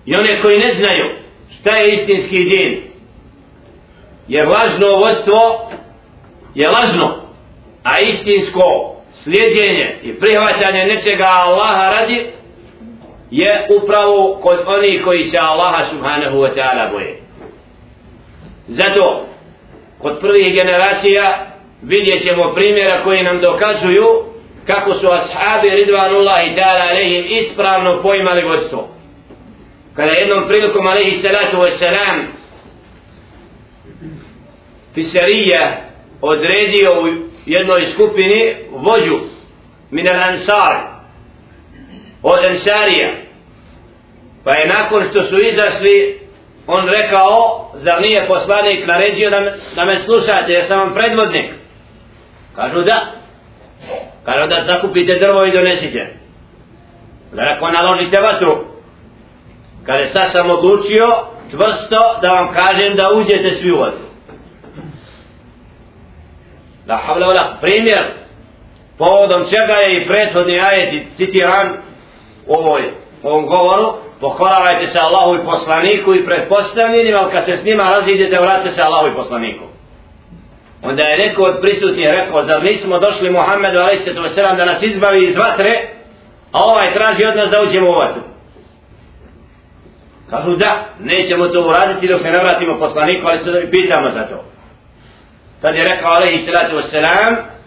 i 0.05 0.15
one 0.15 0.41
koji 0.41 0.59
ne 0.59 0.73
znaju 0.73 1.05
šta 1.59 1.77
je 1.77 1.95
istinski 1.95 2.43
din. 2.43 2.81
Jer 4.27 4.47
lažno 4.47 4.87
vodstvo 4.87 5.69
je 6.55 6.69
lažno 6.69 7.15
a 7.83 7.99
istinsko 7.99 8.95
slijedjenje 9.23 9.95
i 10.03 10.13
prihvatanje 10.13 10.85
nečega 10.85 11.25
Allaha 11.25 11.89
radi 11.89 12.27
je 13.31 13.67
upravo 13.81 14.39
kod 14.41 14.59
onih 14.67 15.03
koji 15.03 15.23
se 15.23 15.37
Allaha 15.37 15.85
subhanahu 15.89 16.37
wa 16.37 16.55
ta'ala 16.55 16.91
boje. 16.91 17.19
Zato 18.67 19.25
kod 19.99 20.19
prvih 20.19 20.53
generacija 20.55 21.45
vidjet 21.81 22.23
ćemo 22.23 22.53
primjera 22.53 23.03
koji 23.03 23.23
nam 23.23 23.41
dokazuju 23.41 24.32
kako 24.67 24.93
su 24.93 25.07
ashabi 25.11 25.69
ridvanullahi 25.69 26.55
ta'ala 26.55 26.89
alehim 26.91 27.25
ispravno 27.29 28.01
pojmali 28.01 28.43
vodstvo. 28.43 28.89
Kada 29.95 30.11
jednom 30.11 30.47
prilikom 30.47 30.87
alaihi 30.87 31.21
salatu 31.21 31.57
wa 31.57 31.71
salam 31.71 32.27
Fisarija 34.93 35.81
odredio 36.21 36.91
u 37.01 37.07
jednoj 37.45 37.91
skupini 37.93 38.55
vođu 38.71 39.19
min 39.91 40.07
al 40.07 40.23
ansar 40.29 40.75
od 42.23 42.45
ansarija. 42.45 43.15
Pa 44.43 44.51
je 44.51 44.67
nakon 44.67 45.03
što 45.09 45.23
su 45.23 45.37
izašli 45.45 46.19
on 46.67 46.89
rekao 46.89 47.71
zar 47.73 48.01
nije 48.01 48.27
poslanik 48.27 48.87
naredio 48.87 49.29
da, 49.29 49.39
da 49.75 49.85
me 49.85 49.99
slušate 49.99 50.51
jer 50.51 50.65
sam 50.67 50.79
vam 50.79 50.93
predvodnik? 50.93 51.51
Kažu 52.55 52.81
da. 52.81 53.22
Kada 54.25 54.47
da 54.47 54.65
zakupite 54.73 55.19
drvo 55.19 55.45
i 55.45 55.51
donesite. 55.51 56.13
Da 57.33 57.53
ako 57.55 57.71
naložite 57.71 58.21
vatru. 58.21 58.57
Kada 59.85 60.07
sad 60.07 60.31
sam 60.31 60.49
odlučio 60.49 61.05
čvrsto 61.51 62.19
da 62.21 62.29
vam 62.29 62.53
kažem 62.53 62.95
da 62.95 63.11
uđete 63.15 63.55
svi 63.55 63.71
u 63.71 63.79
vatru. 63.79 64.05
La 66.87 66.97
havla 66.97 67.27
wala. 67.27 67.59
Primjer 67.61 68.13
povodom 68.97 69.43
čega 69.43 69.73
je 69.73 69.97
i 69.97 70.07
prethodni 70.07 70.59
ajet 70.59 71.03
citiran 71.17 71.67
u 72.47 72.53
ovoj 72.53 72.91
ovom 73.23 73.45
govoru 73.45 73.93
pohvalavajte 74.21 74.87
se 74.87 74.99
Allahu 74.99 75.35
i 75.35 75.45
poslaniku 75.45 76.15
i 76.15 76.25
pretpostavljenim 76.25 77.15
ali 77.17 77.31
kad 77.31 77.45
se 77.45 77.57
s 77.57 77.65
njima 77.65 77.83
razidete 77.83 78.41
vratite 78.41 78.75
se 78.75 78.81
Allahu 78.81 79.07
i 79.07 79.15
poslaniku 79.15 79.72
onda 80.82 81.02
je 81.02 81.18
neko 81.18 81.42
od 81.42 81.60
prisutnih 81.60 82.06
rekao 82.06 82.44
zar 82.44 82.62
nismo 82.62 82.98
došli 82.98 83.30
Muhammedu 83.30 83.78
a.s. 83.78 84.34
da 84.56 84.64
nas 84.64 84.82
izbavi 84.82 85.24
iz 85.24 85.36
vatre 85.36 85.72
a 86.52 86.58
ovaj 86.64 86.94
traži 86.94 87.26
od 87.26 87.36
nas 87.36 87.50
da 87.50 87.62
uđemo 87.62 87.90
u 87.90 87.98
vatru 88.02 88.22
kažu 90.30 90.56
da 90.56 90.86
nećemo 91.00 91.48
to 91.48 91.60
uraditi 91.68 92.08
dok 92.08 92.20
se 92.20 92.30
ne 92.30 92.38
vratimo 92.38 92.78
poslaniku 92.78 93.26
ali 93.28 93.38
se 93.38 93.70
pitamo 93.70 94.10
za 94.10 94.26
to 94.26 94.44
kad 95.62 95.74
je 95.74 95.88
rekao 95.88 96.10
alaihi 96.10 96.44
salatu 96.46 96.76
wassalam 96.76 97.58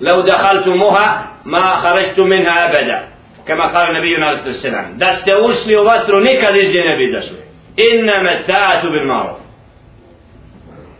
لو 0.00 0.20
دخلتموها 0.20 1.26
ما 1.44 1.76
خرجت 1.76 2.20
منها 2.20 2.66
أبدا 2.66 3.08
كما 3.46 3.64
قال 3.66 3.90
النبي 3.90 4.24
عليه 4.24 4.32
الصلاة 4.32 4.46
والسلام 4.46 4.98
da 4.98 5.16
ste 5.20 5.36
ušli 5.36 5.76
u 5.76 5.84
vatru 5.84 6.20
nikad 6.20 6.56
iz 6.56 6.68
nje 6.68 6.80
ne 6.80 6.96
bi 6.96 7.12
došli 7.12 7.38
innama 7.76 8.30
ta'atu 8.46 8.90
bil 8.90 9.06
maruf 9.06 9.41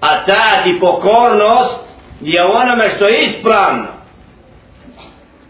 a 0.03 0.25
ta 0.25 0.63
ti 0.63 0.77
pokornost 0.79 1.79
je 2.21 2.43
onome 2.43 2.89
što 2.95 3.05
je 3.07 3.23
ispravno. 3.23 3.87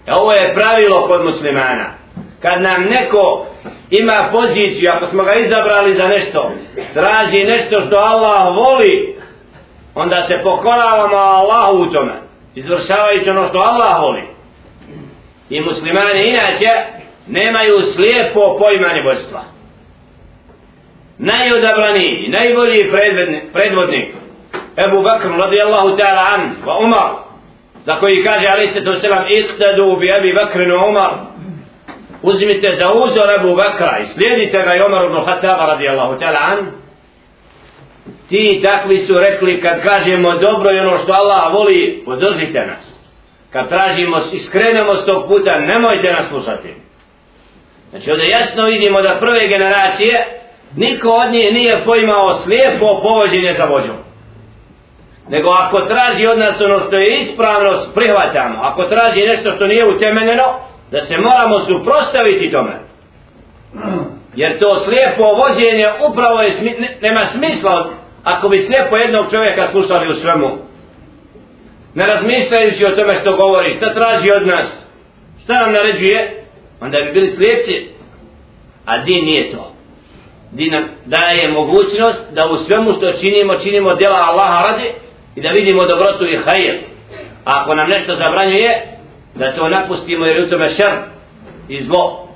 E, 0.08 0.12
ovo 0.13 0.32
je 0.32 0.54
pravilo 0.54 1.08
kod 1.08 1.26
muslimana. 1.26 1.94
Kad 2.42 2.62
nam 2.62 2.84
neko 2.84 3.46
ima 3.89 4.30
poziciju 4.32 4.92
ako 4.92 5.08
smo 5.08 5.24
ga 5.24 5.34
izabrali 5.34 5.96
za 5.96 6.08
nešto 6.08 6.52
traži 6.94 7.44
nešto 7.44 7.82
što 7.88 7.96
Allah 7.96 8.56
voli 8.56 9.16
onda 9.96 10.24
se 10.28 10.39
pokoravamo 10.44 11.16
Allahu 11.16 11.78
u 11.78 11.94
tome 11.94 12.13
izvršavajući 12.56 13.30
ono 13.30 13.48
što 13.50 13.58
Allah 13.58 14.02
voli. 14.02 14.24
I 15.50 15.62
muslimani 15.62 16.30
inače 16.30 16.72
nemaju 17.28 17.94
slijepo 17.96 18.58
pojmanje 18.60 19.02
božstva 19.04 19.44
najodabraniji 21.18 22.30
najbolji 22.30 22.92
predvodnik 23.54 24.22
Ebu 24.77 25.03
Bakr 25.03 25.29
radijallahu 25.39 25.97
ta'ala 25.97 26.23
an 26.33 26.55
wa 26.65 26.86
Umar 26.86 27.09
za 27.86 27.95
koji 27.95 28.23
kaže 28.23 28.47
alaih 28.47 28.71
se 28.73 28.83
to 28.83 28.99
selam 28.99 29.25
iqtadu 29.29 29.95
bi 29.99 30.07
Ebi 30.17 30.33
Bakr 30.33 30.62
i 30.62 30.71
Umar 30.71 31.12
uzmite 32.21 32.75
za 32.79 32.93
uzor 32.93 33.27
Ebu 33.39 33.55
Bakra 33.55 33.99
i 33.99 34.05
slijedite 34.13 34.62
ga 34.65 34.75
i 34.75 34.81
Umar 34.88 35.05
ibn 35.05 35.25
Khattaba 35.25 35.65
radijallahu 35.65 36.19
ta'ala 36.19 36.39
an 36.51 36.83
ti 38.29 38.62
takvi 38.63 38.97
su 38.97 39.13
rekli 39.19 39.62
kad 39.62 39.83
kažemo 39.83 40.36
dobro 40.36 40.71
i 40.71 40.79
ono 40.79 40.97
što 40.97 41.13
Allah 41.13 41.53
voli, 41.53 42.01
podržite 42.05 42.65
nas. 42.65 43.13
Kad 43.51 43.69
tražimo 43.69 44.17
i 44.33 44.39
skrenemo 44.39 45.01
s 45.01 45.05
tog 45.05 45.27
puta, 45.27 45.59
nemojte 45.59 46.13
nas 46.13 46.27
slušati. 46.29 46.73
Znači 47.89 48.12
ovdje 48.12 48.29
jasno 48.29 48.63
vidimo 48.63 49.01
da 49.01 49.19
prve 49.19 49.47
generacije 49.47 50.25
niko 50.75 51.09
od 51.09 51.31
njih 51.31 51.53
nije 51.53 51.83
poimao 51.86 52.39
slijepo 52.43 53.01
povođenje 53.01 53.53
za 53.57 53.65
vođom. 53.65 54.12
Nego 55.29 55.49
ako 55.49 55.77
traži 55.81 56.27
od 56.27 56.39
nas 56.39 56.62
ono 56.62 56.79
što 56.79 56.95
je 56.97 57.21
ispravno, 57.21 57.69
prihvatamo. 57.95 58.59
Ako 58.62 58.83
traži 58.83 59.27
nešto 59.27 59.51
što 59.51 59.67
nije 59.67 59.88
utemeljeno, 59.88 60.43
da 60.91 61.01
se 61.01 61.15
moramo 61.17 61.59
suprostaviti 61.59 62.51
tome. 62.51 62.75
Jer 64.36 64.59
to 64.59 64.79
slijepo 64.79 65.23
vođenje 65.23 65.88
upravo 66.09 66.41
je, 66.41 66.51
nema 67.01 67.23
smisla 67.36 67.89
ako 68.23 68.49
bi 68.49 68.65
slijepo 68.65 68.97
jednog 68.97 69.31
čovjeka 69.31 69.67
slušali 69.71 70.09
u 70.09 70.15
svemu 70.21 70.49
ne 71.95 72.05
razmišljajući 72.05 72.86
o 72.86 72.95
tome 72.95 73.19
što 73.21 73.36
govori 73.36 73.73
šta 73.73 73.93
traži 73.93 74.31
od 74.31 74.47
nas 74.47 74.65
šta 75.43 75.53
nam 75.53 75.73
naređuje 75.73 76.43
onda 76.81 76.97
bi 76.97 77.12
bili 77.12 77.27
slijepci 77.27 77.88
a 78.86 78.97
din 78.97 79.25
nije 79.25 79.51
to 79.51 79.73
din 80.51 80.71
nam 80.71 80.83
daje 81.05 81.51
mogućnost 81.51 82.33
da 82.33 82.49
u 82.49 82.57
svemu 82.57 82.93
što 82.93 83.13
činimo 83.13 83.55
činimo 83.55 83.95
djela 83.95 84.17
Allaha 84.17 84.63
radi 84.63 84.93
i 85.36 85.41
da 85.41 85.50
vidimo 85.50 85.86
dobrotu 85.86 86.26
i 86.26 86.38
hajr 86.38 86.76
a 87.46 87.62
ako 87.62 87.76
nam 87.76 87.89
nešto 87.89 88.15
zabranjuje 88.15 88.82
da 89.36 89.56
to 89.56 89.69
napustimo 89.69 90.26
jer 90.26 90.43
u 90.43 90.50
tome 90.50 90.69
šer 90.69 90.91
i 91.69 91.84
zlo 91.84 92.28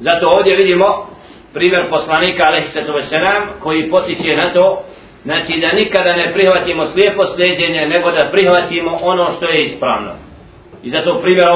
zato 0.00 0.28
ovdje 0.28 0.56
vidimo 0.56 0.86
primjer 1.54 1.88
poslanika 1.90 2.42
alaihissalatu 2.46 2.92
wasalam 2.92 3.42
koji 3.60 3.90
potiče 3.90 4.36
na 4.36 4.52
to 4.52 4.84
Znači 5.24 5.60
da 5.60 5.72
nikada 5.72 6.16
ne 6.16 6.32
prihvatimo 6.32 6.86
slijepo 6.86 7.22
sljeđenje, 7.36 7.86
nego 7.86 8.10
da 8.10 8.30
prihvatimo 8.32 8.98
ono 9.02 9.32
što 9.36 9.46
je 9.46 9.64
ispravno. 9.64 10.10
I 10.82 10.90
zato 10.90 11.20
primjer 11.22 11.48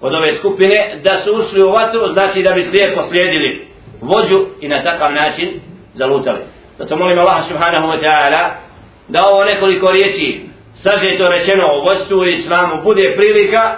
od 0.00 0.14
ove 0.14 0.34
skupine, 0.34 1.00
da 1.04 1.16
su 1.16 1.30
ušli 1.34 1.62
u 1.62 1.70
vatru, 1.70 2.12
znači 2.12 2.42
da 2.42 2.52
bi 2.52 2.62
slijepo 2.62 3.02
slijedili 3.08 3.66
vođu 4.00 4.46
i 4.60 4.68
na 4.68 4.82
takav 4.82 5.12
način 5.12 5.60
zalutali. 5.94 6.38
Zato 6.78 6.96
molim 6.96 7.18
Allah 7.18 7.48
subhanahu 7.48 7.86
wa 7.86 8.02
ta'ala 8.04 8.48
da 9.08 9.20
ovo 9.30 9.44
nekoliko 9.44 9.90
riječi 9.90 10.40
sažeto 10.74 11.28
rečeno 11.28 11.66
o 11.66 11.80
vodstvu 11.80 12.26
i 12.26 12.32
islamu 12.32 12.82
bude 12.82 13.14
prilika 13.16 13.76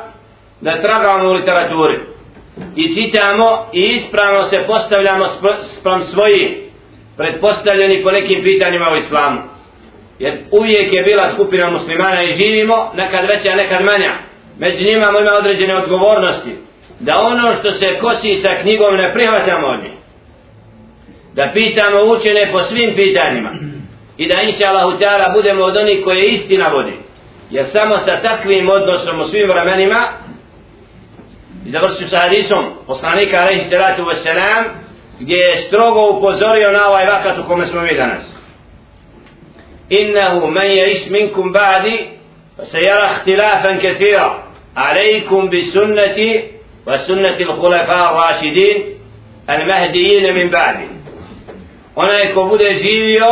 da 0.61 0.81
tragamo 0.83 1.31
u 1.31 1.33
literaturi 1.33 1.99
i 2.77 2.95
čitamo 2.95 3.69
i 3.73 3.81
ispravno 3.81 4.45
se 4.45 4.65
postavljamo 4.67 5.25
sprem 5.81 6.03
svojih 6.03 6.65
pretpostavljeni 7.17 8.03
po 8.03 8.11
nekim 8.11 8.43
pitanjima 8.43 8.87
u 8.93 8.97
islamu. 8.97 9.41
Jer 10.19 10.39
uvijek 10.51 10.93
je 10.93 11.03
bila 11.03 11.33
skupina 11.35 11.71
muslimana 11.71 12.23
i 12.23 12.35
živimo, 12.35 12.93
nekad 12.97 13.21
veća, 13.31 13.55
nekad 13.55 13.85
manja. 13.85 14.13
Među 14.59 14.85
njima 14.85 15.07
ima 15.21 15.33
određene 15.39 15.77
odgovornosti. 15.77 16.53
Da 17.01 17.15
ono 17.21 17.55
što 17.59 17.73
se 17.73 17.99
kosi 18.01 18.35
sa 18.35 18.51
knjigom 18.63 18.97
ne 18.97 19.13
prihvatamo 19.13 19.67
od 19.67 19.83
njih. 19.83 19.93
Da 21.35 21.51
pitamo 21.55 21.99
učene 22.03 22.53
po 22.53 22.61
svim 22.61 22.95
pitanjima. 22.97 23.51
I 24.17 24.29
da 24.29 24.43
inša 24.43 24.69
Allahu 24.69 24.99
Teala 24.99 25.33
budemo 25.35 25.65
od 25.65 25.77
onih 25.77 26.05
koje 26.05 26.25
istina 26.25 26.69
vodi. 26.69 26.97
Jer 27.51 27.67
samo 27.73 27.99
sa 27.99 28.23
takvim 28.23 28.69
odnosom 28.69 29.21
u 29.21 29.25
svim 29.25 29.49
vremenima 29.49 30.09
i 31.67 31.71
završim 31.71 32.09
sa 32.09 32.19
hadisom 32.19 32.65
poslanika 32.87 33.37
alaihi 33.37 33.71
salatu 33.71 34.03
wasalam 34.03 34.65
gdje 35.21 35.35
je 35.35 35.65
strogo 35.67 36.11
upozorio 36.11 36.73
na 36.73 36.89
ovaj 36.89 37.07
vakat 37.07 37.39
u 37.39 37.49
kome 37.49 37.67
smo 37.67 37.81
mi 37.81 37.95
danas. 37.95 38.25
Innahu 39.91 40.51
man 40.51 40.67
ya'ish 40.67 41.11
minkum 41.11 41.53
ba'di 41.53 42.09
sayara 42.73 43.17
ikhtilafan 43.17 43.81
katira 43.81 44.45
alaykum 44.75 45.51
bi 45.51 45.63
sunnati 45.63 46.45
wa 46.87 46.99
sunnati 46.99 47.45
al-khulafa 47.45 47.99
ar-rashidin 48.09 48.83
al-mahdiyyin 49.47 50.35
min 50.35 50.51
ba'di 50.51 50.87
onaj 51.97 52.35
ko 52.35 52.45
bude 52.45 52.75
živio 52.75 53.31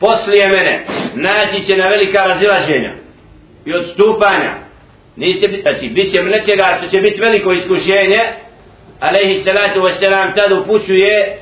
poslije 0.00 0.48
mene 0.48 0.84
naći 1.14 1.66
će 1.66 1.76
na 1.76 1.88
velika 1.88 2.24
razilaženja 2.24 2.94
i 3.64 3.74
odstupanja. 3.74 4.52
Nisi 5.16 5.62
znači 5.62 5.88
bit 5.88 6.14
će 6.14 6.22
nečega 6.22 6.78
što 6.78 6.88
će 6.88 7.00
biti 7.00 7.20
veliko 7.20 7.52
iskušenje. 7.52 8.20
Alaihi 9.00 9.44
salatu 9.44 9.80
wasalam 9.80 10.34
tad 10.34 10.52
upućuje 10.52 11.38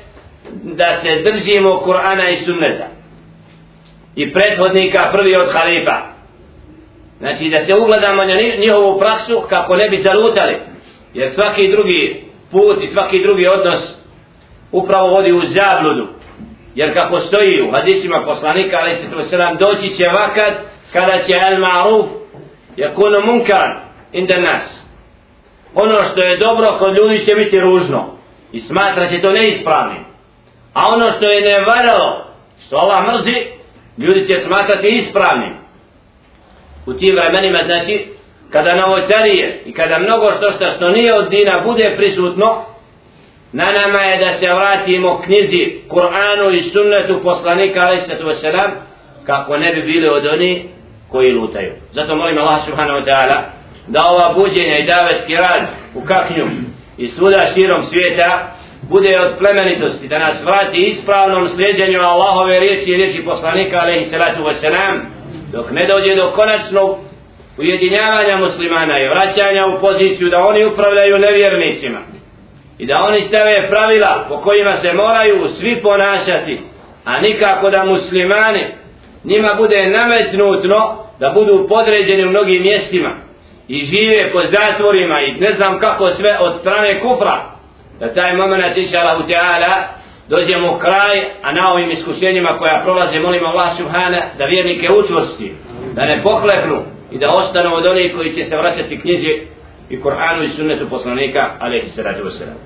da 0.62 1.00
se 1.02 1.22
držimo 1.22 1.82
Kur'ana 1.86 2.30
i 2.32 2.36
sunneta 2.36 2.86
i 4.16 4.32
prethodnika 4.32 5.10
prvi 5.12 5.36
od 5.36 5.52
halifa. 5.52 5.96
Znači 7.18 7.48
da 7.48 7.64
se 7.64 7.82
ugledamo 7.82 8.24
na 8.24 8.34
njihovu 8.60 8.98
praksu 8.98 9.42
kako 9.48 9.76
ne 9.76 9.88
bi 9.88 9.96
zalutali 9.96 10.56
jer 11.14 11.30
svaki 11.34 11.68
drugi 11.68 12.22
put 12.50 12.82
i 12.82 12.86
svaki 12.86 13.22
drugi 13.22 13.46
odnos 13.46 13.80
upravo 14.72 15.08
vodi 15.08 15.32
u 15.32 15.42
zabludu 15.46 16.17
jer 16.78 16.94
kako 16.94 17.20
stoji 17.20 17.62
u 17.62 17.70
hadisima 17.72 18.22
poslanika 18.26 18.76
ali 18.80 18.96
se 18.96 19.10
to 19.10 19.24
selam 19.24 19.56
doći 19.56 19.96
će 19.96 20.04
vakat 20.20 20.54
kada 20.92 21.22
će 21.26 21.34
al 21.48 21.56
ma'ruf 21.56 22.06
yakunu 22.76 23.26
munkar 23.26 23.68
inda 24.12 24.40
nas. 24.40 24.62
Ono 25.74 25.96
što 26.12 26.20
je 26.22 26.36
dobro 26.36 26.76
kod 26.78 26.96
ljudi 26.96 27.24
će 27.24 27.34
biti 27.34 27.60
ružno 27.60 28.04
i 28.52 28.60
smatra 28.60 29.10
će 29.10 29.22
to 29.22 29.32
neispravnim. 29.32 30.04
A 30.74 30.80
ono 30.94 31.12
što 31.12 31.28
je 31.30 31.40
nevaralo 31.40 32.26
što 32.66 32.76
Allah 32.76 33.06
mrzi 33.06 33.36
ljudi 33.98 34.26
će 34.26 34.40
smatrati 34.40 34.94
ispravnim. 34.94 35.54
U 36.86 36.92
tim 36.92 37.16
vremenima 37.16 37.62
znači 37.66 38.08
kada 38.50 38.74
novotarije 38.74 39.62
i 39.64 39.72
kada 39.72 39.98
mnogo 39.98 40.32
što 40.32 40.52
što, 40.52 40.70
što 40.76 40.88
nije 40.88 41.10
od 41.18 41.30
dina 41.30 41.52
bude 41.64 41.94
prisutno 41.96 42.64
na 43.52 43.72
nama 43.72 44.00
je 44.00 44.24
da 44.24 44.38
se 44.38 44.54
vratimo 44.54 45.20
knjizi 45.24 45.80
Kur'anu 45.88 46.50
i 46.54 46.70
sunnetu 46.70 47.22
poslanika 47.22 47.80
alaih 47.80 48.02
sallatu 48.06 48.26
wasalam 48.26 48.70
kako 49.26 49.56
ne 49.56 49.74
bi 49.74 49.82
bili 49.82 50.08
od 50.08 50.26
oni 50.26 50.68
koji 51.10 51.32
lutaju. 51.32 51.72
Zato 51.92 52.16
molim 52.16 52.38
Allah 52.38 52.64
subhanahu 52.66 52.98
wa 52.98 53.06
ta'ala 53.06 53.38
da 53.86 54.00
ova 54.04 54.34
buđenja 54.34 54.76
i 54.78 54.86
davetski 54.86 55.34
rad 55.34 55.62
u 55.94 56.00
kaknju 56.04 56.46
i 56.98 57.08
svuda 57.08 57.46
širom 57.54 57.82
svijeta 57.84 58.52
bude 58.82 59.20
od 59.20 59.38
plemenitosti 59.38 60.08
da 60.08 60.18
nas 60.18 60.36
vrati 60.42 60.76
ispravnom 60.76 61.48
sljeđenju 61.48 62.00
Allahove 62.00 62.60
riječi 62.60 62.90
i 62.90 62.96
riječi 62.96 63.24
poslanika 63.24 63.78
alaihi 63.80 64.10
sallatu 64.10 64.42
wasalam 64.42 65.00
dok 65.52 65.70
ne 65.70 65.86
dođe 65.86 66.14
do 66.14 66.30
konačnog 66.30 66.98
ujedinjavanja 67.58 68.36
muslimana 68.36 68.98
i 68.98 69.08
vraćanja 69.08 69.62
u 69.66 69.80
poziciju 69.80 70.28
da 70.28 70.46
oni 70.46 70.64
upravljaju 70.64 71.18
nevjernicima 71.18 72.17
i 72.78 72.86
da 72.86 72.98
oni 72.98 73.28
stave 73.28 73.68
pravila 73.70 74.26
po 74.28 74.36
kojima 74.36 74.76
se 74.82 74.92
moraju 74.92 75.48
svi 75.48 75.82
ponašati 75.82 76.60
a 77.04 77.20
nikako 77.20 77.70
da 77.70 77.84
muslimani 77.84 78.66
njima 79.24 79.54
bude 79.54 79.86
nametnutno 79.86 80.96
da 81.20 81.30
budu 81.30 81.66
podređeni 81.68 82.24
u 82.24 82.30
mnogim 82.30 82.62
mjestima 82.62 83.28
i 83.68 83.84
žive 83.84 84.32
po 84.32 84.38
zatvorima 84.46 85.20
i 85.20 85.32
ne 85.32 85.52
znam 85.52 85.78
kako 85.78 86.10
sve 86.10 86.38
od 86.40 86.54
strane 86.60 87.00
kufra. 87.00 87.42
Da 88.00 88.14
taj 88.14 88.36
moment 88.36 88.76
inša 88.76 88.98
Allah 88.98 89.26
Teala 89.26 89.88
dođemo 90.28 90.72
u 90.72 90.78
kraj 90.78 91.24
a 91.42 91.52
na 91.52 91.72
ovim 91.72 91.90
iskušenjima 91.90 92.56
koja 92.58 92.82
prolaze 92.84 93.18
molim 93.18 93.46
Allah 93.46 93.76
Subhana 93.76 94.22
da 94.38 94.44
vjernike 94.44 94.88
učvrsti 94.92 95.52
da 95.94 96.04
ne 96.04 96.22
pohleknu 96.22 96.82
i 97.12 97.18
da 97.18 97.34
ostanu 97.34 97.74
od 97.74 97.86
onih 97.86 98.14
koji 98.16 98.34
će 98.34 98.44
se 98.44 98.56
vraćati 98.56 99.00
knjizi 99.00 99.40
i 99.90 99.96
Kur'anu 99.96 100.44
i 100.44 100.50
sunnetu 100.56 100.86
poslanika 100.88 101.56
alaihi 101.60 101.90
sallatu 101.96 102.24
wasallam 102.28 102.58